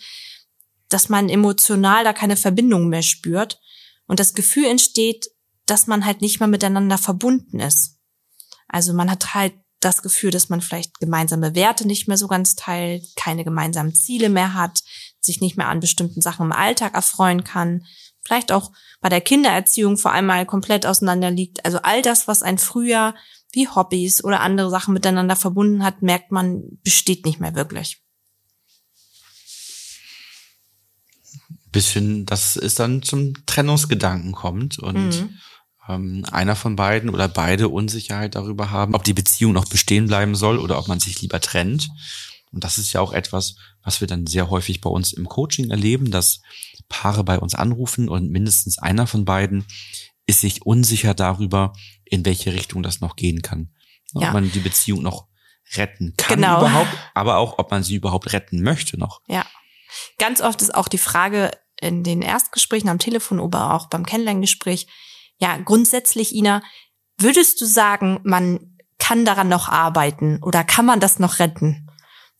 dass 0.93 1.09
man 1.09 1.29
emotional 1.29 2.03
da 2.03 2.13
keine 2.13 2.37
Verbindung 2.37 2.87
mehr 2.87 3.01
spürt 3.01 3.59
und 4.07 4.19
das 4.19 4.33
Gefühl 4.33 4.65
entsteht, 4.65 5.27
dass 5.65 5.87
man 5.87 6.05
halt 6.05 6.21
nicht 6.21 6.39
mehr 6.39 6.47
miteinander 6.47 6.97
verbunden 6.97 7.59
ist. 7.59 7.97
Also 8.67 8.93
man 8.93 9.09
hat 9.09 9.33
halt 9.33 9.53
das 9.79 10.01
Gefühl, 10.01 10.31
dass 10.31 10.49
man 10.49 10.61
vielleicht 10.61 10.99
gemeinsame 10.99 11.55
Werte 11.55 11.87
nicht 11.87 12.07
mehr 12.07 12.17
so 12.17 12.27
ganz 12.27 12.55
teilt, 12.55 13.03
keine 13.15 13.43
gemeinsamen 13.43 13.93
Ziele 13.93 14.29
mehr 14.29 14.53
hat, 14.53 14.81
sich 15.19 15.41
nicht 15.41 15.57
mehr 15.57 15.67
an 15.67 15.79
bestimmten 15.79 16.21
Sachen 16.21 16.45
im 16.45 16.51
Alltag 16.51 16.93
erfreuen 16.93 17.43
kann, 17.43 17.85
vielleicht 18.21 18.51
auch 18.51 18.71
bei 19.01 19.09
der 19.09 19.21
Kindererziehung 19.21 19.97
vor 19.97 20.11
allem 20.13 20.27
mal 20.27 20.45
komplett 20.45 20.85
auseinander 20.85 21.31
liegt. 21.31 21.65
Also 21.65 21.79
all 21.81 22.01
das, 22.01 22.27
was 22.27 22.43
ein 22.43 22.57
früher 22.57 23.15
wie 23.51 23.67
Hobbys 23.67 24.23
oder 24.23 24.39
andere 24.39 24.69
Sachen 24.69 24.93
miteinander 24.93 25.35
verbunden 25.35 25.83
hat, 25.83 26.01
merkt 26.01 26.31
man, 26.31 26.63
besteht 26.83 27.25
nicht 27.25 27.39
mehr 27.39 27.55
wirklich. 27.55 28.01
Bis 31.73 31.89
hin, 31.91 32.25
dass 32.25 32.55
es 32.55 32.75
dann 32.75 33.01
zum 33.01 33.33
Trennungsgedanken 33.45 34.31
kommt 34.31 34.79
und 34.79 35.09
mhm. 35.09 35.39
ähm, 35.89 36.25
einer 36.31 36.55
von 36.55 36.77
beiden 36.77 37.09
oder 37.09 37.27
beide 37.27 37.67
Unsicherheit 37.67 38.35
darüber 38.35 38.71
haben, 38.71 38.95
ob 38.95 39.03
die 39.03 39.13
Beziehung 39.13 39.51
noch 39.51 39.65
bestehen 39.65 40.07
bleiben 40.07 40.35
soll 40.35 40.57
oder 40.57 40.79
ob 40.79 40.87
man 40.87 41.01
sich 41.01 41.21
lieber 41.21 41.41
trennt. 41.41 41.89
Und 42.51 42.63
das 42.63 42.77
ist 42.77 42.93
ja 42.93 43.01
auch 43.01 43.11
etwas, 43.11 43.55
was 43.83 43.99
wir 43.99 44.07
dann 44.07 44.27
sehr 44.27 44.49
häufig 44.49 44.79
bei 44.79 44.89
uns 44.89 45.11
im 45.11 45.27
Coaching 45.27 45.71
erleben, 45.71 46.11
dass 46.11 46.41
Paare 46.87 47.23
bei 47.23 47.39
uns 47.39 47.55
anrufen 47.55 48.07
und 48.07 48.29
mindestens 48.29 48.77
einer 48.77 49.07
von 49.07 49.25
beiden 49.25 49.65
ist 50.25 50.41
sich 50.41 50.65
unsicher 50.65 51.13
darüber, 51.13 51.73
in 52.05 52.23
welche 52.23 52.53
Richtung 52.53 52.83
das 52.83 53.01
noch 53.01 53.15
gehen 53.15 53.41
kann. 53.41 53.73
Ja. 54.13 54.27
Ob 54.27 54.33
man 54.33 54.51
die 54.51 54.59
Beziehung 54.59 55.01
noch 55.01 55.27
retten 55.75 56.13
kann 56.17 56.35
genau. 56.37 56.59
überhaupt, 56.59 56.95
aber 57.15 57.37
auch, 57.37 57.57
ob 57.57 57.71
man 57.71 57.83
sie 57.83 57.95
überhaupt 57.95 58.31
retten 58.31 58.61
möchte 58.61 58.97
noch. 58.97 59.21
Ja. 59.27 59.45
Ganz 60.19 60.41
oft 60.41 60.61
ist 60.61 60.73
auch 60.73 60.87
die 60.87 60.97
Frage, 60.97 61.51
in 61.83 62.03
den 62.03 62.21
Erstgesprächen 62.21 62.89
am 62.89 62.99
Telefon 62.99 63.39
oder 63.39 63.73
auch 63.73 63.87
beim 63.87 64.05
Kennenlerngespräch, 64.05 64.87
ja, 65.37 65.57
grundsätzlich, 65.57 66.33
Ina, 66.33 66.61
würdest 67.17 67.59
du 67.61 67.65
sagen, 67.65 68.19
man 68.23 68.77
kann 68.97 69.25
daran 69.25 69.49
noch 69.49 69.67
arbeiten 69.67 70.41
oder 70.41 70.63
kann 70.63 70.85
man 70.85 70.99
das 70.99 71.19
noch 71.19 71.39
retten? 71.39 71.89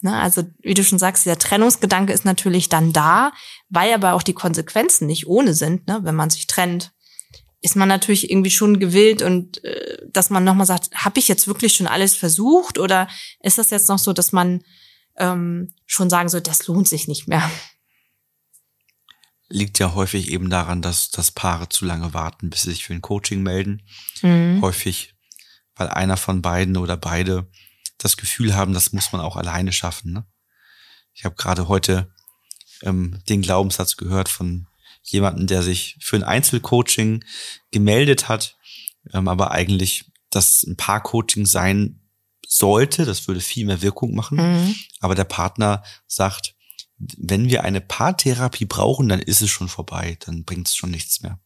Ne, 0.01 0.19
also 0.19 0.43
wie 0.59 0.73
du 0.73 0.83
schon 0.83 0.99
sagst, 0.99 1.25
der 1.25 1.39
Trennungsgedanke 1.39 2.11
ist 2.11 2.25
natürlich 2.25 2.67
dann 2.67 2.91
da, 2.91 3.31
weil 3.69 3.93
aber 3.93 4.13
auch 4.13 4.23
die 4.23 4.33
Konsequenzen 4.33 5.07
nicht 5.07 5.27
ohne 5.27 5.53
sind. 5.53 5.87
Ne? 5.87 5.99
Wenn 6.03 6.15
man 6.15 6.29
sich 6.29 6.45
trennt, 6.47 6.91
ist 7.61 7.77
man 7.77 7.87
natürlich 7.87 8.29
irgendwie 8.29 8.51
schon 8.51 8.79
gewillt 8.79 9.21
und 9.21 9.63
äh, 9.63 10.05
dass 10.09 10.29
man 10.29 10.43
nochmal 10.43 10.65
sagt, 10.65 10.89
habe 10.93 11.19
ich 11.19 11.29
jetzt 11.29 11.47
wirklich 11.47 11.75
schon 11.75 11.87
alles 11.87 12.17
versucht 12.17 12.77
oder 12.77 13.07
ist 13.41 13.57
das 13.57 13.69
jetzt 13.69 13.87
noch 13.87 13.99
so, 13.99 14.11
dass 14.11 14.33
man 14.33 14.63
ähm, 15.17 15.73
schon 15.85 16.09
sagen 16.09 16.27
soll, 16.27 16.41
das 16.41 16.67
lohnt 16.67 16.89
sich 16.89 17.07
nicht 17.07 17.29
mehr? 17.29 17.49
Liegt 19.53 19.77
ja 19.77 19.93
häufig 19.93 20.31
eben 20.31 20.49
daran, 20.49 20.81
dass, 20.81 21.11
dass 21.11 21.31
Paare 21.31 21.69
zu 21.69 21.85
lange 21.85 22.13
warten, 22.15 22.49
bis 22.49 22.63
sie 22.63 22.71
sich 22.71 22.85
für 22.85 22.93
ein 22.93 23.01
Coaching 23.01 23.43
melden. 23.43 23.83
Mhm. 24.23 24.61
Häufig, 24.61 25.13
weil 25.75 25.89
einer 25.89 26.17
von 26.17 26.41
beiden 26.41 26.75
oder 26.75 26.97
beide 26.97 27.47
das 27.99 28.17
Gefühl 28.17 28.55
haben, 28.55 28.73
das 28.73 28.93
muss 28.93 29.11
man 29.11 29.21
auch 29.21 29.35
alleine 29.35 29.71
schaffen. 29.71 30.11
Ne? 30.11 30.25
Ich 31.13 31.23
habe 31.23 31.35
gerade 31.35 31.67
heute 31.67 32.11
ähm, 32.81 33.19
den 33.29 33.43
Glaubenssatz 33.43 33.95
gehört 33.95 34.27
von 34.27 34.67
jemanden, 35.03 35.45
der 35.45 35.61
sich 35.61 35.97
für 35.99 36.15
ein 36.15 36.23
Einzelcoaching 36.23 37.23
gemeldet 37.69 38.29
hat, 38.29 38.57
ähm, 39.13 39.27
aber 39.27 39.51
eigentlich 39.51 40.11
das 40.31 40.63
ein 40.63 40.77
Paar-Coaching 40.77 41.45
sein 41.45 42.01
sollte. 42.47 43.05
Das 43.05 43.27
würde 43.27 43.41
viel 43.41 43.65
mehr 43.65 43.81
Wirkung 43.81 44.15
machen. 44.15 44.37
Mhm. 44.37 44.75
Aber 44.99 45.13
der 45.13 45.25
Partner 45.25 45.83
sagt, 46.07 46.52
wenn 46.97 47.49
wir 47.49 47.63
eine 47.63 47.81
Paartherapie 47.81 48.65
brauchen, 48.65 49.09
dann 49.09 49.21
ist 49.21 49.41
es 49.41 49.49
schon 49.49 49.67
vorbei, 49.67 50.17
dann 50.25 50.43
bringt 50.43 50.67
es 50.67 50.75
schon 50.75 50.91
nichts 50.91 51.21
mehr. 51.21 51.39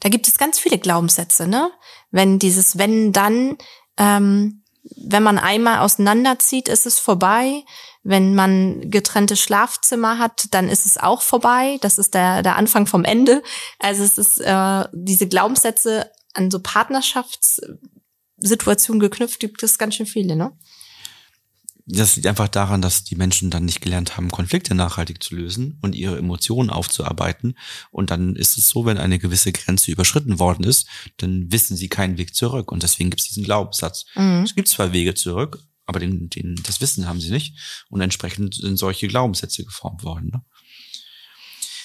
Da 0.00 0.08
gibt 0.08 0.28
es 0.28 0.38
ganz 0.38 0.58
viele 0.58 0.78
Glaubenssätze, 0.78 1.46
ne? 1.46 1.70
Wenn 2.10 2.38
dieses 2.38 2.78
wenn 2.78 3.12
dann 3.12 3.58
ähm, 3.98 4.62
wenn 4.96 5.22
man 5.22 5.38
einmal 5.38 5.78
auseinanderzieht, 5.78 6.68
ist 6.68 6.86
es 6.86 6.98
vorbei. 6.98 7.62
Wenn 8.02 8.34
man 8.34 8.90
getrennte 8.90 9.36
Schlafzimmer 9.36 10.18
hat, 10.18 10.48
dann 10.50 10.68
ist 10.68 10.86
es 10.86 10.98
auch 10.98 11.22
vorbei. 11.22 11.78
Das 11.82 11.98
ist 11.98 12.14
der, 12.14 12.42
der 12.42 12.56
Anfang 12.56 12.88
vom 12.88 13.04
Ende. 13.04 13.44
Also 13.78 14.02
es 14.02 14.18
ist 14.18 14.40
äh, 14.40 14.84
diese 14.92 15.28
Glaubenssätze 15.28 16.10
an 16.34 16.50
so 16.50 16.58
Partnerschaftssituationen 16.60 18.98
geknüpft, 18.98 19.38
gibt 19.38 19.62
es 19.62 19.78
ganz 19.78 19.94
schön 19.94 20.06
viele, 20.06 20.34
ne? 20.34 20.50
Das 21.86 22.16
liegt 22.16 22.28
einfach 22.28 22.48
daran, 22.48 22.80
dass 22.80 23.04
die 23.04 23.16
Menschen 23.16 23.50
dann 23.50 23.64
nicht 23.64 23.80
gelernt 23.80 24.16
haben, 24.16 24.30
Konflikte 24.30 24.74
nachhaltig 24.74 25.22
zu 25.22 25.34
lösen 25.34 25.78
und 25.82 25.94
ihre 25.94 26.16
Emotionen 26.16 26.70
aufzuarbeiten. 26.70 27.58
Und 27.90 28.10
dann 28.10 28.36
ist 28.36 28.56
es 28.56 28.68
so, 28.68 28.86
wenn 28.86 28.98
eine 28.98 29.18
gewisse 29.18 29.52
Grenze 29.52 29.90
überschritten 29.90 30.38
worden 30.38 30.64
ist, 30.64 30.86
dann 31.16 31.50
wissen 31.50 31.76
sie 31.76 31.88
keinen 31.88 32.18
Weg 32.18 32.34
zurück. 32.34 32.70
Und 32.70 32.82
deswegen 32.82 33.10
gibt 33.10 33.20
es 33.20 33.28
diesen 33.28 33.44
Glaubenssatz. 33.44 34.04
Mhm. 34.14 34.42
Es 34.44 34.54
gibt 34.54 34.68
zwei 34.68 34.92
Wege 34.92 35.14
zurück, 35.14 35.58
aber 35.86 35.98
den, 35.98 36.28
den, 36.30 36.54
das 36.64 36.80
Wissen 36.80 37.08
haben 37.08 37.20
sie 37.20 37.30
nicht. 37.30 37.84
Und 37.90 38.00
entsprechend 38.00 38.54
sind 38.54 38.76
solche 38.76 39.08
Glaubenssätze 39.08 39.64
geformt 39.64 40.04
worden. 40.04 40.30
Ne? 40.32 40.42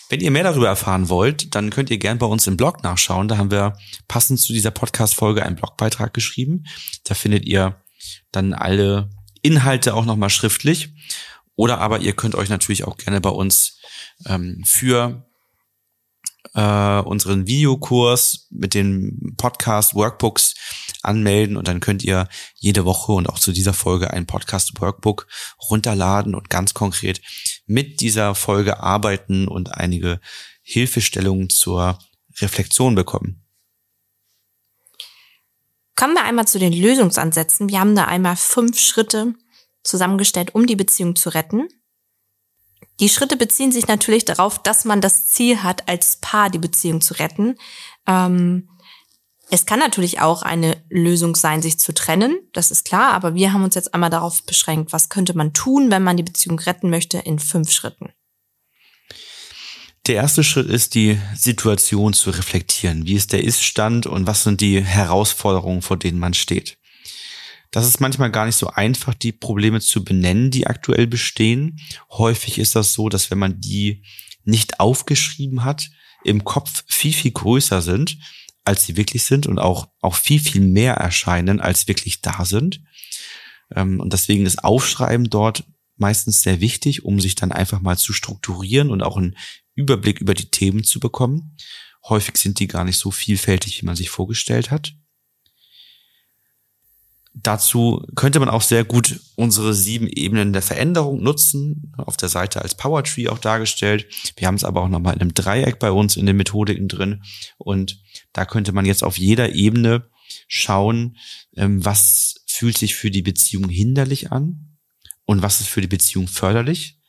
Wenn 0.10 0.22
ihr 0.22 0.32
mehr 0.32 0.44
darüber 0.44 0.68
erfahren 0.68 1.10
wollt, 1.10 1.56
dann 1.56 1.70
könnt 1.70 1.89
ihr 1.89 1.98
gern 1.98 2.20
bei 2.20 2.27
uns 2.27 2.48
im 2.48 2.56
Blog 2.56 2.84
nachschauen. 2.84 3.27
Da 3.27 3.38
haben 3.38 3.51
wir 3.51 3.77
passend 4.08 4.39
zu 4.39 4.54
dieser 4.54 4.72
Podcast-Folge 4.72 5.44
einen 5.44 5.56
Blogbeitrag 5.56 6.13
geschrieben. 6.13 6.66
Da 7.04 7.13
findet 7.13 7.46
ihr 7.46 7.82
dann 8.32 8.54
alle 8.54 9.10
Inhalte 9.41 9.94
auch 9.94 10.06
nochmal 10.06 10.29
schriftlich. 10.29 10.94
Oder 11.56 11.79
aber 11.79 12.00
ihr 12.00 12.13
könnt 12.13 12.36
euch 12.36 12.50
natürlich 12.50 12.84
auch 12.84 12.98
gerne 12.98 13.20
bei 13.20 13.29
uns 13.29 13.79
ähm, 14.25 14.63
für 14.65 15.27
äh, 16.53 17.00
unseren 17.00 17.48
Videokurs 17.48 18.48
mit 18.51 18.74
den 18.74 19.36
Podcast-Workbooks 19.38 20.56
anmelden 21.01 21.58
und 21.58 21.67
dann 21.67 21.79
könnt 21.79 22.03
ihr 22.03 22.27
jede 22.56 22.86
Woche 22.86 23.12
und 23.12 23.27
auch 23.29 23.39
zu 23.39 23.51
dieser 23.51 23.74
Folge 23.74 24.12
ein 24.12 24.25
Podcast-Workbook 24.25 25.27
runterladen 25.70 26.36
und 26.36 26.50
ganz 26.50 26.74
konkret 26.74 27.22
mit 27.65 28.01
dieser 28.01 28.36
Folge 28.36 28.79
arbeiten 28.79 29.48
und 29.48 29.74
einige 29.74 30.20
Hilfestellungen 30.62 31.50
zur 31.50 31.98
Reflexion 32.39 32.96
bekommen. 32.96 33.47
Kommen 35.98 36.13
wir 36.13 36.24
einmal 36.24 36.48
zu 36.48 36.60
den 36.60 36.74
Lösungsansätzen. 36.74 37.70
Wir 37.70 37.80
haben 37.80 37.96
da 37.96 38.06
einmal 38.06 38.36
fünf 38.36 38.80
Schritte 38.80 39.34
zusammengestellt, 39.84 40.54
um 40.54 40.68
die 40.68 40.75
Beziehung 40.75 41.16
zu 41.16 41.30
retten. 41.30 41.68
Die 43.00 43.10
Schritte 43.10 43.36
beziehen 43.36 43.72
sich 43.72 43.88
natürlich 43.88 44.24
darauf, 44.24 44.60
dass 44.60 44.86
man 44.86 45.01
das 45.01 45.25
Ziel 45.25 45.63
hat, 45.63 45.89
als 45.89 46.18
Paar 46.18 46.51
die 46.51 46.60
Beziehung 46.60 47.01
zu 47.01 47.16
retten. 47.16 47.58
Ähm, 48.06 48.70
es 49.50 49.66
kann 49.66 49.80
natürlich 49.80 50.22
auch 50.22 50.44
eine 50.44 50.84
Lösung 50.89 51.36
sein, 51.36 51.63
sich 51.63 51.80
zu 51.80 51.94
trennen, 51.94 52.38
das 52.54 52.70
ist 52.70 52.86
klar, 52.86 53.13
aber 53.13 53.34
wir 53.34 53.54
haben 53.54 53.63
uns 53.63 53.75
jetzt 53.75 53.94
einmal 53.94 54.10
darauf 54.10 54.44
beschränkt, 54.44 54.94
was 54.94 55.10
könnte 55.10 55.36
man 55.36 55.54
tun, 55.54 55.89
wenn 55.89 56.04
man 56.04 56.18
die 56.18 56.24
Beziehung 56.24 56.60
retten 56.60 56.89
möchte, 56.89 57.18
in 57.18 57.39
fünf 57.39 57.72
Schritten. 57.72 58.07
Der 60.08 60.16
erste 60.16 60.46
Schritt 60.46 60.70
ist, 60.70 60.96
die 60.96 61.20
Situation 61.36 62.14
zu 62.14 62.30
reflektieren. 62.30 63.06
Wie 63.06 63.16
ist 63.16 63.34
der 63.34 63.44
Ist-Stand 63.44 64.08
und 64.08 64.26
was 64.26 64.44
sind 64.44 64.62
die 64.62 64.82
Herausforderungen, 64.82 65.82
vor 65.82 65.98
denen 65.98 66.18
man 66.18 66.34
steht? 66.34 66.78
Das 67.72 67.86
ist 67.86 68.00
manchmal 68.00 68.32
gar 68.32 68.46
nicht 68.46 68.56
so 68.56 68.70
einfach, 68.70 69.14
die 69.14 69.34
Probleme 69.34 69.82
zu 69.82 70.06
benennen, 70.06 70.50
die 70.50 70.66
aktuell 70.66 71.08
bestehen. 71.08 71.82
Häufig 72.10 72.58
ist 72.58 72.74
das 72.78 72.94
so, 72.94 73.10
dass 73.10 73.30
wenn 73.32 73.38
man 73.38 73.60
die 73.60 74.02
nicht 74.46 74.80
aufgeschrieben 74.80 75.66
hat, 75.66 75.90
im 76.24 76.46
Kopf 76.46 76.86
viel, 76.88 77.12
viel 77.12 77.32
größer 77.32 77.82
sind, 77.82 78.18
als 78.64 78.86
sie 78.86 78.96
wirklich 78.96 79.26
sind 79.26 79.46
und 79.46 79.60
auch, 79.60 79.90
auch 80.00 80.16
viel, 80.16 80.40
viel 80.40 80.62
mehr 80.62 80.94
erscheinen, 80.94 81.60
als 81.60 81.90
wirklich 81.90 82.22
da 82.22 82.46
sind. 82.46 82.82
Ähm, 83.76 84.00
und 84.00 84.14
deswegen 84.14 84.46
ist 84.46 84.64
Aufschreiben 84.64 85.30
dort 85.30 85.66
meistens 85.98 86.42
sehr 86.42 86.62
wichtig, 86.62 87.04
um 87.04 87.20
sich 87.20 87.36
dann 87.36 87.52
einfach 87.52 87.82
mal 87.82 87.98
zu 87.98 88.14
strukturieren 88.14 88.90
und 88.90 89.02
auch 89.04 89.18
ein 89.18 89.36
Überblick 89.77 90.19
über 90.19 90.34
die 90.34 90.50
Themen 90.50 90.84
zu 90.84 91.00
bekommen. 91.00 91.55
Häufig 92.10 92.38
sind 92.38 92.60
die 92.60 92.67
gar 92.67 92.84
nicht 92.84 92.98
so 92.98 93.12
vielfältig, 93.12 93.81
wie 93.81 93.86
man 93.86 93.96
sich 93.96 94.10
vorgestellt 94.10 94.72
hat. 94.72 94.93
Dazu 97.34 98.03
könnte 98.15 98.39
man 98.39 98.50
auch 98.50 98.63
sehr 98.63 98.84
gut 98.84 99.19
unsere 99.36 99.74
sieben 99.74 100.07
Ebenen 100.07 100.53
der 100.53 100.63
Veränderung 100.63 101.22
nutzen, 101.22 101.93
auf 101.98 102.17
der 102.17 102.29
Seite 102.29 102.63
als 102.63 102.75
Power 102.75 103.03
Tree 103.03 103.27
auch 103.27 103.38
dargestellt. 103.38 104.07
Wir 104.38 104.48
haben 104.48 104.55
es 104.55 104.63
aber 104.63 104.81
auch 104.81 104.89
nochmal 104.89 105.13
in 105.13 105.22
einem 105.22 105.36
Dreieck 105.36 105.77
bei 105.77 105.91
uns 105.91 106.17
in 106.17 106.25
den 106.25 106.36
Methodiken 106.36 106.88
drin. 106.88 107.22
Und 107.60 108.01
da 108.34 108.46
könnte 108.46 108.72
man 108.72 108.86
jetzt 108.86 109.03
auf 109.03 109.19
jeder 109.19 109.53
Ebene 109.53 110.10
schauen, 110.48 111.17
ähm, 111.55 111.86
was 111.86 112.43
fühlt 112.48 112.77
sich 112.77 112.96
für 112.96 113.12
die 113.12 113.22
Beziehung 113.22 113.69
hinderlich 113.69 114.31
an 114.31 114.77
und 115.25 115.43
was 115.43 115.62
ist 115.62 115.69
für 115.69 115.81
die 115.81 115.88
Beziehung 115.88 116.27
förderlich. 116.27 117.00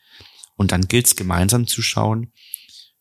Und 0.55 0.71
dann 0.71 0.87
gilt 0.87 1.07
es 1.07 1.15
gemeinsam 1.15 1.65
zu 1.65 1.81
schauen, 1.81 2.33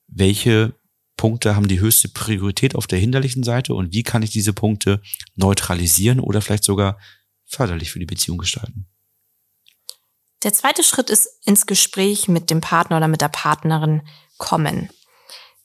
welche 0.09 0.75
Punkte 1.17 1.55
haben 1.55 1.69
die 1.69 1.81
höchste 1.81 2.09
Priorität 2.09 2.75
auf 2.75 2.87
der 2.87 2.99
hinderlichen 2.99 3.43
Seite 3.43 3.75
und 3.75 3.93
wie 3.93 4.03
kann 4.03 4.23
ich 4.23 4.31
diese 4.31 4.53
Punkte 4.53 5.01
neutralisieren 5.37 6.21
oder 6.21 6.41
vielleicht 6.41 6.65
sogar 6.65 6.99
förderlich 7.45 7.91
für 7.91 7.99
die 7.99 8.07
Beziehung 8.07 8.39
gestalten. 8.39 8.87
Der 10.45 10.53
zweite 10.53 10.85
Schritt 10.85 11.11
ist 11.11 11.29
ins 11.45 11.67
Gespräch 11.67 12.29
mit 12.29 12.51
dem 12.51 12.61
Partner 12.61 12.99
oder 12.99 13.09
mit 13.09 13.21
der 13.21 13.29
Partnerin 13.29 14.03
kommen. 14.37 14.89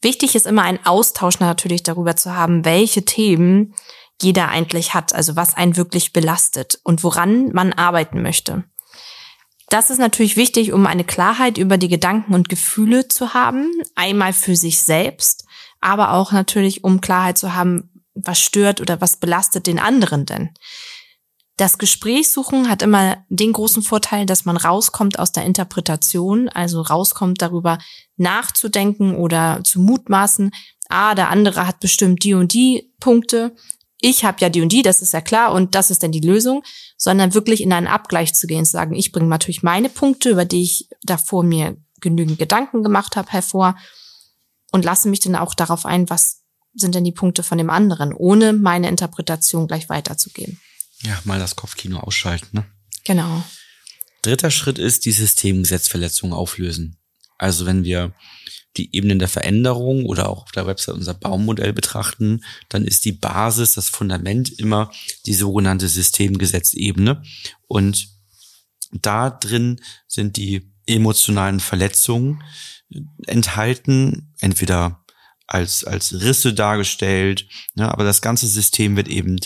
Wichtig 0.01 0.35
ist 0.35 0.47
immer 0.47 0.63
ein 0.63 0.83
Austausch 0.85 1.39
natürlich 1.39 1.83
darüber 1.83 2.15
zu 2.15 2.35
haben, 2.35 2.65
welche 2.65 3.05
Themen 3.05 3.75
jeder 4.21 4.50
eigentlich 4.50 4.93
hat, 4.93 5.13
also 5.13 5.35
was 5.35 5.55
einen 5.55 5.77
wirklich 5.77 6.12
belastet 6.12 6.79
und 6.83 7.03
woran 7.03 7.51
man 7.51 7.71
arbeiten 7.73 8.21
möchte. 8.21 8.63
Das 9.70 9.89
ist 9.89 9.98
natürlich 9.98 10.38
wichtig, 10.38 10.72
um 10.74 10.86
eine 10.86 11.03
Klarheit 11.03 11.58
über 11.58 11.77
die 11.77 11.88
Gedanken 11.88 12.34
und 12.34 12.50
Gefühle 12.50 13.08
zu 13.08 13.34
haben. 13.34 13.72
Einmal 13.96 14.34
für 14.34 14.55
sich 14.55 14.82
selbst, 14.82 15.46
aber 15.82 16.13
auch 16.13 16.32
natürlich, 16.32 16.84
um 16.84 17.01
Klarheit 17.01 17.38
zu 17.38 17.53
haben, 17.53 17.89
was 18.13 18.39
stört 18.39 18.82
oder 18.82 19.01
was 19.01 19.17
belastet 19.17 19.67
den 19.67 19.79
anderen 19.79 20.25
denn. 20.25 20.51
Das 21.58 21.77
Gesprächssuchen 21.77 22.67
hat 22.67 22.82
immer 22.82 23.17
den 23.29 23.53
großen 23.53 23.84
Vorteil, 23.84 24.25
dass 24.25 24.46
man 24.46 24.58
rauskommt 24.58 25.20
aus 25.20 25.32
der 25.32 25.46
Interpretation, 25.46 26.50
also 26.50 26.82
rauskommt 26.82 27.41
darüber 27.43 27.77
nachzudenken 28.17 29.15
oder 29.15 29.62
zu 29.63 29.79
mutmaßen, 29.79 30.51
ah, 30.89 31.13
der 31.13 31.29
andere 31.29 31.67
hat 31.67 31.79
bestimmt 31.79 32.24
die 32.24 32.34
und 32.34 32.53
die 32.53 32.91
Punkte, 33.00 33.55
ich 34.03 34.25
habe 34.25 34.38
ja 34.41 34.50
die 34.50 34.62
und 34.62 34.69
die, 34.69 34.81
das 34.81 35.01
ist 35.01 35.13
ja 35.13 35.22
klar 35.22 35.53
und 35.53 35.75
das 35.75 35.89
ist 35.89 36.03
dann 36.03 36.12
die 36.12 36.19
Lösung, 36.19 36.62
sondern 36.98 37.33
wirklich 37.33 37.62
in 37.62 37.72
einen 37.72 37.88
Abgleich 37.88 38.33
zu 38.33 38.48
gehen, 38.48 38.65
zu 38.65 38.74
sagen, 38.74 38.95
ich 38.95 39.13
bringe 39.13 39.29
natürlich 39.29 39.63
meine 39.63 39.88
Punkte, 39.88 40.29
über 40.29 40.43
die 40.43 40.63
ich 40.63 40.89
davor 41.03 41.43
mir 41.43 41.77
genügend 42.01 42.38
Gedanken 42.38 42.83
gemacht 42.83 43.15
habe, 43.15 43.31
hervor 43.31 43.77
und 44.74 44.83
lasse 44.83 45.07
mich 45.07 45.22
dann 45.22 45.38
auch 45.38 45.53
darauf 45.55 45.86
ein, 45.86 46.10
was 46.10 46.41
sind 46.74 46.95
denn 46.95 47.05
die 47.05 47.13
Punkte 47.13 47.43
von 47.43 47.57
dem 47.57 47.69
anderen, 47.69 48.13
ohne 48.13 48.51
meine 48.51 48.89
Interpretation 48.89 49.67
gleich 49.67 49.88
weiterzugeben. 49.88 50.60
Ja, 51.03 51.17
mal 51.24 51.39
das 51.39 51.55
Kopfkino 51.55 52.00
ausschalten, 52.00 52.50
ne? 52.51 52.65
Genau. 53.05 53.43
Dritter 54.22 54.51
Schritt 54.51 54.79
ist 54.79 55.05
die 55.05 55.12
Systemgesetzverletzung 55.12 56.33
auflösen. 56.33 56.98
Also 57.38 57.65
wenn 57.65 57.86
wir 57.86 58.13
die 58.77 58.96
Ebenen 58.96 59.20
der 59.20 59.27
Veränderung 59.27 60.06
oder 60.06 60.30
auch 60.30 60.44
auf 60.44 60.51
der 60.51 60.65
Website 60.65 60.96
unser 60.96 61.13
Baummodell 61.13 61.74
betrachten, 61.74 62.44
dann 62.70 62.86
ist 62.86 63.06
die 63.06 63.12
Basis, 63.12 63.74
das 63.74 63.89
Fundament 63.89 64.60
immer 64.60 64.92
die 65.25 65.34
sogenannte 65.34 65.88
Systemgesetzebene. 65.88 67.22
Und 67.68 68.10
da 68.92 69.30
drin 69.30 69.80
sind 70.08 70.38
die 70.38 70.72
emotionalen 70.86 71.60
Verletzungen 71.60 72.44
enthalten, 73.25 74.34
entweder 74.39 75.03
als, 75.48 75.84
als 75.84 76.22
Risse 76.22 76.53
dargestellt, 76.53 77.48
ne, 77.75 77.92
aber 77.92 78.03
das 78.03 78.22
ganze 78.22 78.48
System 78.48 78.96
wird 78.96 79.08
eben 79.08 79.39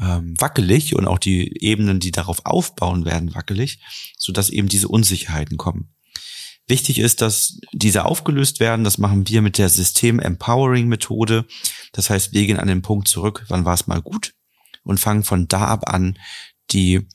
ähm, 0.00 0.34
wackelig 0.38 0.94
und 0.94 1.06
auch 1.06 1.18
die 1.18 1.62
Ebenen, 1.62 2.00
die 2.00 2.10
darauf 2.10 2.44
aufbauen, 2.44 3.04
werden 3.04 3.34
wackelig, 3.34 3.80
so 4.18 4.32
dass 4.32 4.50
eben 4.50 4.68
diese 4.68 4.88
Unsicherheiten 4.88 5.56
kommen. 5.56 5.95
Wichtig 6.68 6.98
ist, 6.98 7.20
dass 7.20 7.60
diese 7.72 8.04
aufgelöst 8.04 8.58
werden. 8.58 8.84
Das 8.84 8.98
machen 8.98 9.28
wir 9.28 9.40
mit 9.40 9.56
der 9.58 9.68
System 9.68 10.18
Empowering 10.18 10.88
Methode. 10.88 11.46
Das 11.92 12.10
heißt, 12.10 12.32
wir 12.32 12.44
gehen 12.44 12.58
an 12.58 12.66
den 12.66 12.82
Punkt 12.82 13.06
zurück, 13.06 13.44
wann 13.48 13.64
war 13.64 13.74
es 13.74 13.86
mal 13.86 14.02
gut 14.02 14.34
und 14.82 14.98
fangen 14.98 15.22
von 15.22 15.46
da 15.46 15.66
ab 15.66 15.88
an, 15.88 16.18
die 16.70 17.06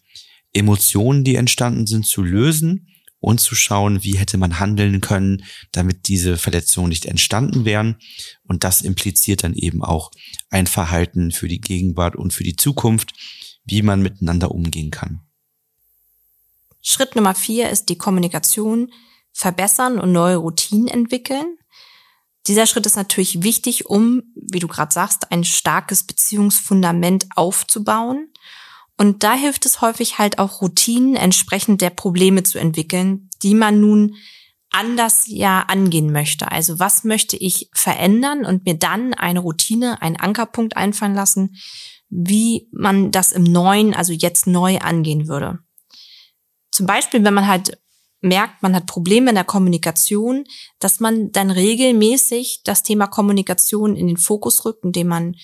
Emotionen, 0.53 1.23
die 1.23 1.35
entstanden 1.35 1.85
sind, 1.85 2.05
zu 2.05 2.21
lösen 2.21 2.87
und 3.19 3.39
zu 3.39 3.55
schauen, 3.55 4.03
wie 4.03 4.17
hätte 4.17 4.37
man 4.37 4.59
handeln 4.59 4.99
können, 4.99 5.43
damit 5.71 6.07
diese 6.07 6.37
Verletzungen 6.37 6.89
nicht 6.89 7.05
entstanden 7.05 7.65
wären. 7.65 7.97
Und 8.43 8.63
das 8.63 8.81
impliziert 8.81 9.43
dann 9.43 9.53
eben 9.53 9.83
auch 9.83 10.11
ein 10.49 10.67
Verhalten 10.67 11.31
für 11.31 11.47
die 11.47 11.61
Gegenwart 11.61 12.15
und 12.15 12.33
für 12.33 12.43
die 12.43 12.55
Zukunft, 12.55 13.13
wie 13.63 13.81
man 13.81 14.01
miteinander 14.01 14.51
umgehen 14.51 14.91
kann. 14.91 15.21
Schritt 16.81 17.15
Nummer 17.15 17.35
vier 17.35 17.69
ist 17.69 17.89
die 17.89 17.97
Kommunikation 17.97 18.91
verbessern 19.33 19.99
und 19.99 20.11
neue 20.11 20.37
Routinen 20.37 20.87
entwickeln. 20.87 21.57
Dieser 22.47 22.65
Schritt 22.65 22.85
ist 22.85 22.95
natürlich 22.95 23.43
wichtig, 23.43 23.85
um, 23.85 24.23
wie 24.35 24.59
du 24.59 24.67
gerade 24.67 24.93
sagst, 24.93 25.31
ein 25.31 25.43
starkes 25.43 26.03
Beziehungsfundament 26.03 27.27
aufzubauen. 27.35 28.29
Und 28.97 29.23
da 29.23 29.33
hilft 29.33 29.65
es 29.65 29.81
häufig 29.81 30.17
halt 30.17 30.39
auch 30.39 30.61
Routinen 30.61 31.15
entsprechend 31.15 31.81
der 31.81 31.91
Probleme 31.91 32.43
zu 32.43 32.59
entwickeln, 32.59 33.29
die 33.41 33.55
man 33.55 33.79
nun 33.79 34.15
anders 34.71 35.25
ja 35.27 35.61
angehen 35.67 36.11
möchte. 36.11 36.51
Also 36.51 36.79
was 36.79 37.03
möchte 37.03 37.37
ich 37.37 37.69
verändern 37.73 38.45
und 38.45 38.65
mir 38.65 38.75
dann 38.75 39.13
eine 39.13 39.39
Routine, 39.39 40.01
einen 40.01 40.15
Ankerpunkt 40.15 40.77
einfallen 40.77 41.13
lassen, 41.13 41.55
wie 42.09 42.67
man 42.71 43.11
das 43.11 43.31
im 43.31 43.43
Neuen, 43.43 43.93
also 43.93 44.13
jetzt 44.13 44.47
neu 44.47 44.79
angehen 44.79 45.27
würde. 45.27 45.59
Zum 46.71 46.85
Beispiel, 46.85 47.23
wenn 47.23 47.33
man 47.33 47.47
halt 47.47 47.80
merkt, 48.21 48.61
man 48.61 48.75
hat 48.75 48.85
Probleme 48.85 49.29
in 49.29 49.35
der 49.35 49.43
Kommunikation, 49.43 50.45
dass 50.79 50.99
man 50.99 51.31
dann 51.31 51.51
regelmäßig 51.51 52.61
das 52.63 52.83
Thema 52.83 53.07
Kommunikation 53.07 53.95
in 53.95 54.07
den 54.07 54.17
Fokus 54.17 54.63
rückt, 54.63 54.85
indem 54.85 55.07
man 55.07 55.35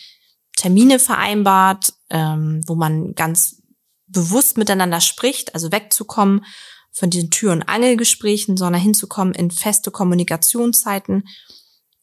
Termine 0.55 1.00
vereinbart, 1.00 1.93
ähm, 2.10 2.62
wo 2.65 2.75
man 2.75 3.13
ganz 3.13 3.62
bewusst 4.07 4.57
miteinander 4.57 5.01
spricht, 5.01 5.53
also 5.53 5.72
wegzukommen 5.72 6.46
von 6.91 7.10
diesen 7.10 7.29
Tür- 7.29 7.51
und 7.51 7.63
Angelgesprächen, 7.63 8.57
sondern 8.57 8.81
hinzukommen 8.81 9.34
in 9.34 9.51
feste 9.51 9.91
Kommunikationszeiten. 9.91 11.24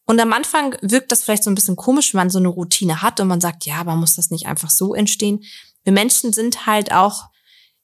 Und 0.07 0.21
am 0.21 0.33
Anfang 0.33 0.77
wirkt 0.83 1.11
das 1.13 1.23
vielleicht 1.23 1.45
so 1.45 1.51
ein 1.51 1.55
bisschen 1.55 1.77
komisch, 1.77 2.13
wenn 2.13 2.19
man 2.19 2.31
so 2.31 2.39
eine 2.39 2.49
Routine 2.49 3.01
hat 3.01 3.21
und 3.21 3.29
man 3.29 3.41
sagt, 3.41 3.65
ja, 3.65 3.77
aber 3.77 3.97
muss 3.97 4.17
das 4.17 4.31
nicht 4.31 4.47
einfach 4.47 4.71
so 4.71 4.95
entstehen? 4.95 5.43
Wir 5.83 5.93
Menschen 5.93 6.33
sind 6.33 6.67
halt 6.67 6.93
auch 6.93 7.25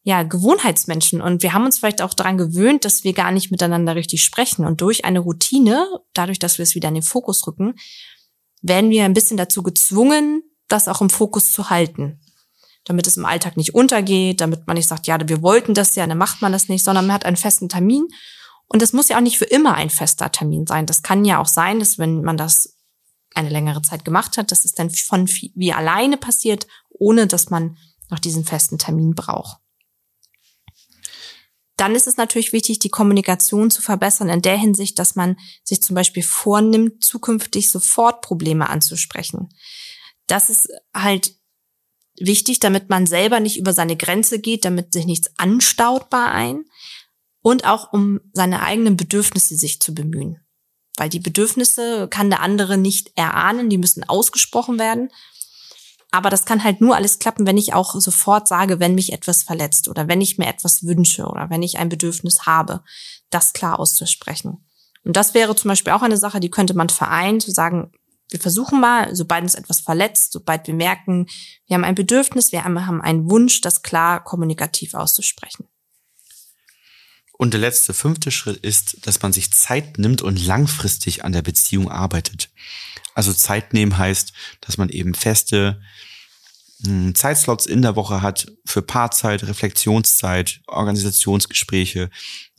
ja, 0.02 0.22
Gewohnheitsmenschen 0.22 1.20
und 1.20 1.42
wir 1.42 1.52
haben 1.52 1.66
uns 1.66 1.78
vielleicht 1.78 2.00
auch 2.00 2.14
daran 2.14 2.38
gewöhnt, 2.38 2.84
dass 2.84 3.04
wir 3.04 3.12
gar 3.12 3.32
nicht 3.32 3.50
miteinander 3.50 3.94
richtig 3.94 4.24
sprechen 4.24 4.64
und 4.64 4.80
durch 4.80 5.04
eine 5.04 5.18
Routine, 5.18 5.86
dadurch, 6.14 6.38
dass 6.38 6.56
wir 6.56 6.62
es 6.62 6.74
wieder 6.74 6.88
in 6.88 6.94
den 6.94 7.02
Fokus 7.02 7.46
rücken, 7.46 7.74
werden 8.62 8.90
wir 8.90 9.04
ein 9.04 9.14
bisschen 9.14 9.36
dazu 9.36 9.62
gezwungen, 9.62 10.42
das 10.68 10.88
auch 10.88 11.00
im 11.00 11.10
Fokus 11.10 11.52
zu 11.52 11.70
halten. 11.70 12.20
Damit 12.84 13.06
es 13.06 13.18
im 13.18 13.26
Alltag 13.26 13.58
nicht 13.58 13.74
untergeht, 13.74 14.40
damit 14.40 14.66
man 14.66 14.76
nicht 14.76 14.88
sagt, 14.88 15.06
ja, 15.06 15.18
wir 15.28 15.42
wollten 15.42 15.74
das 15.74 15.94
ja, 15.96 16.06
dann 16.06 16.16
macht 16.16 16.40
man 16.40 16.52
das 16.52 16.68
nicht, 16.68 16.82
sondern 16.82 17.06
man 17.06 17.14
hat 17.14 17.26
einen 17.26 17.36
festen 17.36 17.68
Termin. 17.68 18.08
Und 18.68 18.80
das 18.80 18.92
muss 18.92 19.08
ja 19.08 19.16
auch 19.16 19.22
nicht 19.22 19.36
für 19.36 19.44
immer 19.44 19.74
ein 19.74 19.90
fester 19.90 20.32
Termin 20.32 20.66
sein. 20.66 20.86
Das 20.86 21.02
kann 21.02 21.24
ja 21.24 21.40
auch 21.40 21.46
sein, 21.46 21.78
dass 21.78 21.98
wenn 21.98 22.22
man 22.22 22.36
das 22.36 22.78
eine 23.34 23.50
längere 23.50 23.82
Zeit 23.82 24.04
gemacht 24.04 24.38
hat, 24.38 24.50
dass 24.50 24.64
es 24.64 24.72
dann 24.72 24.90
von 24.90 25.28
wie 25.28 25.72
alleine 25.72 26.16
passiert, 26.16 26.66
ohne 26.88 27.26
dass 27.26 27.50
man 27.50 27.76
noch 28.08 28.18
diesen 28.18 28.44
festen 28.44 28.78
Termin 28.78 29.14
braucht. 29.14 29.58
Dann 31.80 31.94
ist 31.94 32.06
es 32.06 32.18
natürlich 32.18 32.52
wichtig, 32.52 32.78
die 32.78 32.90
Kommunikation 32.90 33.70
zu 33.70 33.80
verbessern 33.80 34.28
in 34.28 34.42
der 34.42 34.58
Hinsicht, 34.58 34.98
dass 34.98 35.16
man 35.16 35.38
sich 35.64 35.82
zum 35.82 35.94
Beispiel 35.94 36.22
vornimmt, 36.22 37.02
zukünftig 37.02 37.70
sofort 37.70 38.20
Probleme 38.20 38.68
anzusprechen. 38.68 39.48
Das 40.26 40.50
ist 40.50 40.68
halt 40.92 41.36
wichtig, 42.18 42.60
damit 42.60 42.90
man 42.90 43.06
selber 43.06 43.40
nicht 43.40 43.56
über 43.56 43.72
seine 43.72 43.96
Grenze 43.96 44.40
geht, 44.40 44.66
damit 44.66 44.92
sich 44.92 45.06
nichts 45.06 45.30
anstaut 45.38 46.10
bei 46.10 46.22
ein 46.26 46.66
und 47.40 47.64
auch 47.64 47.94
um 47.94 48.20
seine 48.34 48.62
eigenen 48.62 48.98
Bedürfnisse 48.98 49.56
sich 49.56 49.80
zu 49.80 49.94
bemühen. 49.94 50.38
Weil 50.98 51.08
die 51.08 51.18
Bedürfnisse 51.18 52.08
kann 52.08 52.28
der 52.28 52.40
andere 52.40 52.76
nicht 52.76 53.12
erahnen, 53.16 53.70
die 53.70 53.78
müssen 53.78 54.06
ausgesprochen 54.06 54.78
werden. 54.78 55.08
Aber 56.10 56.30
das 56.30 56.44
kann 56.44 56.64
halt 56.64 56.80
nur 56.80 56.96
alles 56.96 57.18
klappen, 57.18 57.46
wenn 57.46 57.56
ich 57.56 57.72
auch 57.72 57.94
sofort 58.00 58.48
sage, 58.48 58.80
wenn 58.80 58.94
mich 58.94 59.12
etwas 59.12 59.42
verletzt 59.42 59.88
oder 59.88 60.08
wenn 60.08 60.20
ich 60.20 60.38
mir 60.38 60.48
etwas 60.48 60.84
wünsche 60.84 61.26
oder 61.26 61.50
wenn 61.50 61.62
ich 61.62 61.78
ein 61.78 61.88
Bedürfnis 61.88 62.46
habe, 62.46 62.82
das 63.30 63.52
klar 63.52 63.78
auszusprechen. 63.78 64.64
Und 65.04 65.16
das 65.16 65.34
wäre 65.34 65.54
zum 65.54 65.68
Beispiel 65.68 65.92
auch 65.92 66.02
eine 66.02 66.16
Sache, 66.16 66.40
die 66.40 66.50
könnte 66.50 66.74
man 66.74 66.88
vereinen, 66.88 67.40
zu 67.40 67.52
sagen, 67.52 67.92
wir 68.30 68.40
versuchen 68.40 68.80
mal, 68.80 69.14
sobald 69.14 69.42
uns 69.42 69.54
etwas 69.54 69.80
verletzt, 69.80 70.32
sobald 70.32 70.66
wir 70.66 70.74
merken, 70.74 71.26
wir 71.66 71.74
haben 71.74 71.84
ein 71.84 71.94
Bedürfnis, 71.94 72.52
wir 72.52 72.64
haben 72.64 73.00
einen 73.00 73.28
Wunsch, 73.28 73.60
das 73.60 73.82
klar 73.82 74.22
kommunikativ 74.22 74.94
auszusprechen. 74.94 75.66
Und 77.32 77.54
der 77.54 77.60
letzte 77.60 77.94
fünfte 77.94 78.30
Schritt 78.30 78.58
ist, 78.58 79.06
dass 79.06 79.22
man 79.22 79.32
sich 79.32 79.50
Zeit 79.52 79.98
nimmt 79.98 80.20
und 80.20 80.44
langfristig 80.44 81.24
an 81.24 81.32
der 81.32 81.42
Beziehung 81.42 81.90
arbeitet. 81.90 82.50
Also 83.14 83.32
Zeit 83.32 83.72
nehmen 83.72 83.98
heißt, 83.98 84.32
dass 84.60 84.78
man 84.78 84.88
eben 84.88 85.14
feste 85.14 85.80
hm, 86.84 87.14
Zeitslots 87.14 87.66
in 87.66 87.82
der 87.82 87.96
Woche 87.96 88.22
hat 88.22 88.50
für 88.64 88.82
Paarzeit, 88.82 89.44
Reflexionszeit, 89.44 90.60
Organisationsgespräche, 90.66 92.10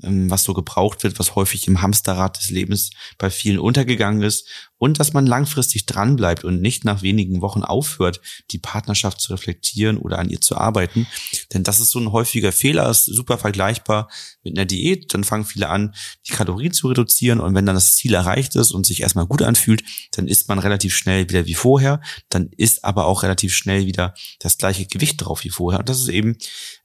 was 0.02 0.44
so 0.44 0.54
gebraucht 0.54 1.04
wird, 1.04 1.20
was 1.20 1.36
häufig 1.36 1.68
im 1.68 1.82
Hamsterrad 1.82 2.38
des 2.38 2.50
Lebens 2.50 2.92
bei 3.18 3.30
vielen 3.30 3.60
untergegangen 3.60 4.22
ist 4.24 4.48
und 4.82 5.00
dass 5.00 5.14
man 5.14 5.28
langfristig 5.28 5.86
dranbleibt 5.86 6.44
und 6.44 6.60
nicht 6.60 6.86
nach 6.86 7.04
wenigen 7.04 7.42
Wochen 7.42 7.62
aufhört, 7.62 8.20
die 8.50 8.58
Partnerschaft 8.58 9.22
zu 9.22 9.32
reflektieren 9.32 9.98
oder 9.98 10.18
an 10.18 10.28
ihr 10.28 10.42
zu 10.42 10.58
arbeiten. 10.58 11.06
Denn 11.54 11.62
das 11.62 11.80
ist 11.80 11.92
so 11.92 12.00
ein 12.00 12.12
häufiger 12.12 12.52
Fehler, 12.52 12.90
ist 12.90 13.06
super 13.06 13.38
vergleichbar 13.38 14.10
mit 14.44 14.58
einer 14.58 14.66
Diät. 14.66 15.14
Dann 15.14 15.24
fangen 15.24 15.46
viele 15.46 15.70
an, 15.70 15.94
die 16.28 16.32
Kalorien 16.32 16.74
zu 16.74 16.88
reduzieren 16.88 17.40
und 17.40 17.54
wenn 17.54 17.68
dann 17.68 17.76
das 17.76 17.96
Ziel 17.96 18.16
erreicht 18.16 18.56
ist 18.56 18.72
und 18.72 18.88
sich 18.88 19.04
erstmal 19.04 19.28
gut 19.28 19.44
anfühlt, 19.44 19.84
dann 20.14 20.28
isst 20.28 20.50
man 20.50 20.58
relativ 20.58 20.96
schnell 20.96 21.30
wieder 21.30 21.46
wie 21.46 21.54
vorher. 21.54 22.02
Dann 22.30 22.50
ist 22.58 22.84
aber 22.84 23.06
auch 23.06 23.22
relativ 23.22 23.54
schnell 23.54 23.86
wieder 23.86 24.16
das 24.40 24.58
gleiche 24.58 24.88
Gewicht 24.88 25.24
drauf 25.24 25.44
wie 25.44 25.52
vorher. 25.52 25.82
Und 25.82 25.90
das 25.90 26.00
ist 26.00 26.10
eben 26.10 26.38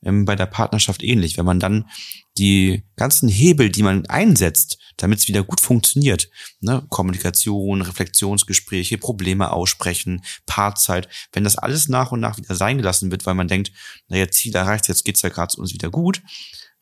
ähm, 0.02 0.26
bei 0.26 0.37
der 0.37 0.44
Partnerschaft 0.44 1.02
ähnlich. 1.02 1.38
Wenn 1.38 1.46
man 1.46 1.61
dann 1.61 1.87
die 2.38 2.85
ganzen 2.96 3.29
Hebel, 3.29 3.70
die 3.70 3.83
man 3.83 4.07
einsetzt, 4.07 4.79
damit 4.96 5.18
es 5.18 5.29
wieder 5.29 5.42
gut 5.42 5.61
funktioniert, 5.61 6.31
ne, 6.61 6.87
Kommunikation, 6.88 7.83
Reflexionsgespräche, 7.83 8.99
Probleme 8.99 9.53
aussprechen, 9.53 10.22
Paarzeit, 10.46 11.09
wenn 11.33 11.44
das 11.44 11.57
alles 11.57 11.88
nach 11.88 12.12
und 12.12 12.20
nach 12.20 12.37
wieder 12.37 12.55
sein 12.55 12.79
gelassen 12.79 13.11
wird, 13.11 13.27
weil 13.27 13.35
man 13.35 13.49
denkt, 13.49 13.72
naja, 14.09 14.29
Ziel 14.31 14.55
erreicht, 14.55 14.88
jetzt 14.88 15.05
geht's 15.05 15.22
ja 15.22 15.29
gerade 15.29 15.57
uns 15.57 15.72
wieder 15.72 15.90
gut, 15.90 16.22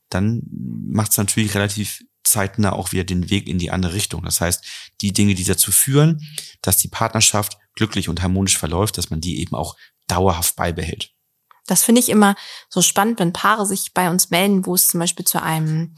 dann 0.09 0.43
macht 0.51 1.13
es 1.13 1.19
natürlich 1.19 1.55
relativ 1.55 2.03
zeitnah 2.25 2.73
auch 2.73 2.93
wieder 2.93 3.05
den 3.05 3.31
Weg 3.31 3.49
in 3.49 3.59
die 3.59 3.71
andere 3.71 3.95
Richtung. 3.95 4.25
Das 4.25 4.41
heißt, 4.41 4.65
die 5.01 5.13
Dinge, 5.13 5.35
die 5.35 5.45
dazu 5.45 5.71
führen, 5.71 6.21
dass 6.63 6.79
die 6.79 6.89
Partnerschaft 6.89 7.59
glücklich 7.75 8.09
und 8.09 8.23
harmonisch 8.23 8.57
verläuft, 8.57 8.97
dass 8.97 9.11
man 9.11 9.21
die 9.21 9.41
eben 9.41 9.55
auch 9.55 9.77
dauerhaft 10.07 10.57
beibehält. 10.57 11.14
Das 11.67 11.83
finde 11.83 12.01
ich 12.01 12.09
immer 12.09 12.35
so 12.69 12.83
spannend, 12.83 13.19
wenn 13.21 13.33
Paare 13.33 13.67
sich 13.67 13.93
bei 13.95 14.11
uns 14.11 14.31
melden, 14.31 14.67
wo 14.67 14.75
es 14.75 14.89
zum 14.89 15.01
Beispiel 15.01 15.25
zu 15.25 15.43
einem 15.43 15.95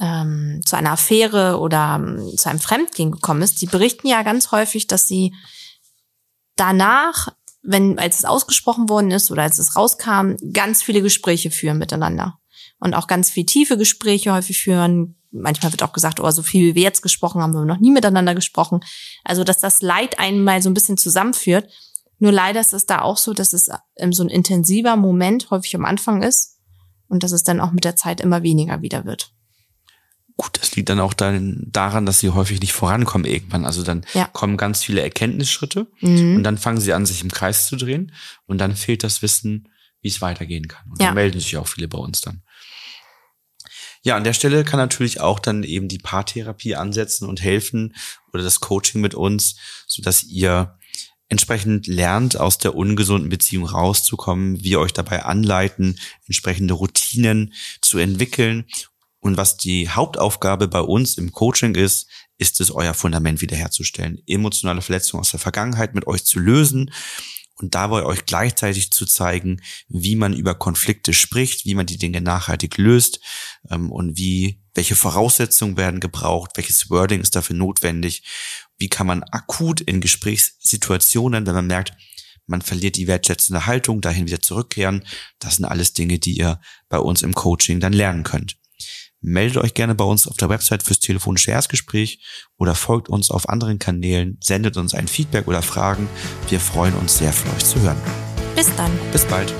ähm, 0.00 0.62
zu 0.64 0.76
einer 0.76 0.92
Affäre 0.92 1.60
oder 1.60 1.96
ähm, 1.96 2.36
zu 2.36 2.48
einem 2.48 2.58
Fremdgehen 2.58 3.12
gekommen 3.12 3.42
ist. 3.42 3.60
Die 3.60 3.66
berichten 3.66 4.08
ja 4.08 4.22
ganz 4.22 4.50
häufig, 4.50 4.86
dass 4.86 5.06
sie 5.06 5.34
danach, 6.56 7.28
wenn 7.62 7.98
als 7.98 8.18
es 8.18 8.24
ausgesprochen 8.24 8.88
worden 8.88 9.10
ist 9.10 9.30
oder 9.30 9.42
als 9.42 9.58
es 9.58 9.76
rauskam, 9.76 10.36
ganz 10.52 10.82
viele 10.82 11.02
Gespräche 11.02 11.50
führen 11.50 11.78
miteinander 11.78 12.38
und 12.78 12.94
auch 12.94 13.06
ganz 13.06 13.30
viel 13.30 13.44
tiefe 13.44 13.76
Gespräche 13.76 14.32
häufig 14.32 14.58
führen. 14.58 15.16
Manchmal 15.30 15.70
wird 15.70 15.82
auch 15.82 15.92
gesagt, 15.92 16.18
oh, 16.18 16.30
so 16.30 16.42
viel 16.42 16.70
wie 16.70 16.74
wir 16.74 16.82
jetzt 16.82 17.02
gesprochen 17.02 17.40
haben, 17.40 17.52
wir 17.52 17.64
noch 17.64 17.78
nie 17.78 17.92
miteinander 17.92 18.34
gesprochen. 18.34 18.80
Also, 19.22 19.44
dass 19.44 19.60
das 19.60 19.80
Leid 19.82 20.18
einmal 20.18 20.60
so 20.60 20.70
ein 20.70 20.74
bisschen 20.74 20.96
zusammenführt 20.96 21.70
nur 22.20 22.30
leider 22.32 22.60
ist 22.60 22.72
es 22.72 22.86
da 22.86 23.00
auch 23.02 23.16
so, 23.16 23.34
dass 23.34 23.52
es 23.52 23.68
so 24.10 24.22
ein 24.22 24.28
intensiver 24.28 24.94
Moment 24.96 25.50
häufig 25.50 25.74
am 25.74 25.84
Anfang 25.84 26.22
ist 26.22 26.58
und 27.08 27.24
dass 27.24 27.32
es 27.32 27.42
dann 27.42 27.60
auch 27.60 27.72
mit 27.72 27.84
der 27.84 27.96
Zeit 27.96 28.20
immer 28.20 28.42
weniger 28.44 28.82
wieder 28.82 29.04
wird. 29.04 29.32
Gut, 30.36 30.58
das 30.60 30.74
liegt 30.76 30.88
dann 30.88 31.00
auch 31.00 31.12
dann 31.12 31.66
daran, 31.66 32.06
dass 32.06 32.20
sie 32.20 32.30
häufig 32.30 32.60
nicht 32.60 32.72
vorankommen 32.72 33.26
irgendwann. 33.26 33.66
Also 33.66 33.82
dann 33.82 34.06
Ja. 34.14 34.26
kommen 34.26 34.56
ganz 34.56 34.82
viele 34.84 35.02
Erkenntnisschritte 35.02 35.86
Mhm. 36.00 36.36
und 36.36 36.44
dann 36.44 36.56
fangen 36.56 36.80
sie 36.80 36.92
an, 36.94 37.04
sich 37.04 37.20
im 37.22 37.30
Kreis 37.30 37.66
zu 37.66 37.76
drehen 37.76 38.12
und 38.46 38.58
dann 38.58 38.74
fehlt 38.76 39.02
das 39.02 39.20
Wissen, 39.22 39.68
wie 40.00 40.08
es 40.08 40.22
weitergehen 40.22 40.66
kann. 40.68 40.84
Und 40.90 41.00
Ja. 41.00 41.06
dann 41.08 41.14
melden 41.16 41.40
sich 41.40 41.56
auch 41.58 41.68
viele 41.68 41.88
bei 41.88 41.98
uns 41.98 42.20
dann. 42.22 42.42
Ja, 44.02 44.16
an 44.16 44.24
der 44.24 44.32
Stelle 44.32 44.64
kann 44.64 44.78
natürlich 44.78 45.20
auch 45.20 45.38
dann 45.40 45.62
eben 45.62 45.88
die 45.88 45.98
Paartherapie 45.98 46.74
ansetzen 46.74 47.28
und 47.28 47.42
helfen 47.42 47.94
oder 48.32 48.42
das 48.42 48.60
Coaching 48.60 49.02
mit 49.02 49.14
uns, 49.14 49.56
so 49.86 50.00
dass 50.00 50.22
ihr 50.22 50.78
entsprechend 51.30 51.86
lernt, 51.86 52.36
aus 52.36 52.58
der 52.58 52.74
ungesunden 52.74 53.30
Beziehung 53.30 53.64
rauszukommen, 53.64 54.62
wir 54.62 54.80
euch 54.80 54.92
dabei 54.92 55.24
anleiten, 55.24 55.98
entsprechende 56.26 56.74
Routinen 56.74 57.54
zu 57.80 57.98
entwickeln. 57.98 58.66
Und 59.20 59.36
was 59.36 59.56
die 59.56 59.88
Hauptaufgabe 59.88 60.68
bei 60.68 60.80
uns 60.80 61.16
im 61.16 61.32
Coaching 61.32 61.74
ist, 61.74 62.08
ist 62.36 62.60
es, 62.60 62.70
euer 62.70 62.94
Fundament 62.94 63.40
wiederherzustellen, 63.40 64.20
emotionale 64.26 64.82
Verletzungen 64.82 65.20
aus 65.20 65.30
der 65.30 65.40
Vergangenheit 65.40 65.94
mit 65.94 66.06
euch 66.06 66.24
zu 66.24 66.40
lösen 66.40 66.90
und 67.56 67.74
dabei 67.74 68.04
euch 68.04 68.24
gleichzeitig 68.24 68.90
zu 68.90 69.06
zeigen, 69.06 69.60
wie 69.88 70.16
man 70.16 70.32
über 70.32 70.54
Konflikte 70.54 71.12
spricht, 71.12 71.64
wie 71.64 71.74
man 71.74 71.86
die 71.86 71.98
Dinge 71.98 72.22
nachhaltig 72.22 72.76
löst 72.78 73.20
ähm, 73.70 73.92
und 73.92 74.16
wie, 74.16 74.62
welche 74.74 74.96
Voraussetzungen 74.96 75.76
werden 75.76 76.00
gebraucht, 76.00 76.52
welches 76.54 76.90
Wording 76.90 77.20
ist 77.20 77.36
dafür 77.36 77.56
notwendig, 77.56 78.24
wie 78.80 78.88
kann 78.88 79.06
man 79.06 79.22
akut 79.22 79.80
in 79.80 80.00
Gesprächssituationen, 80.00 81.46
wenn 81.46 81.54
man 81.54 81.66
merkt, 81.66 81.92
man 82.46 82.62
verliert 82.62 82.96
die 82.96 83.06
wertschätzende 83.06 83.66
Haltung, 83.66 84.00
dahin 84.00 84.26
wieder 84.26 84.40
zurückkehren. 84.40 85.04
Das 85.38 85.56
sind 85.56 85.66
alles 85.66 85.92
Dinge, 85.92 86.18
die 86.18 86.36
ihr 86.36 86.60
bei 86.88 86.98
uns 86.98 87.22
im 87.22 87.32
Coaching 87.32 87.78
dann 87.78 87.92
lernen 87.92 88.24
könnt. 88.24 88.56
Meldet 89.20 89.58
euch 89.58 89.74
gerne 89.74 89.94
bei 89.94 90.04
uns 90.04 90.26
auf 90.26 90.36
der 90.38 90.48
Website 90.48 90.82
fürs 90.82 90.98
telefonische 90.98 91.50
Erstgespräch 91.50 92.24
oder 92.56 92.74
folgt 92.74 93.08
uns 93.08 93.30
auf 93.30 93.48
anderen 93.48 93.78
Kanälen, 93.78 94.38
sendet 94.42 94.78
uns 94.78 94.94
ein 94.94 95.08
Feedback 95.08 95.46
oder 95.46 95.62
Fragen. 95.62 96.08
Wir 96.48 96.58
freuen 96.58 96.94
uns 96.94 97.18
sehr, 97.18 97.32
von 97.32 97.54
euch 97.54 97.64
zu 97.64 97.80
hören. 97.80 98.00
Bis 98.56 98.74
dann. 98.76 98.90
Bis 99.12 99.24
bald. 99.26 99.54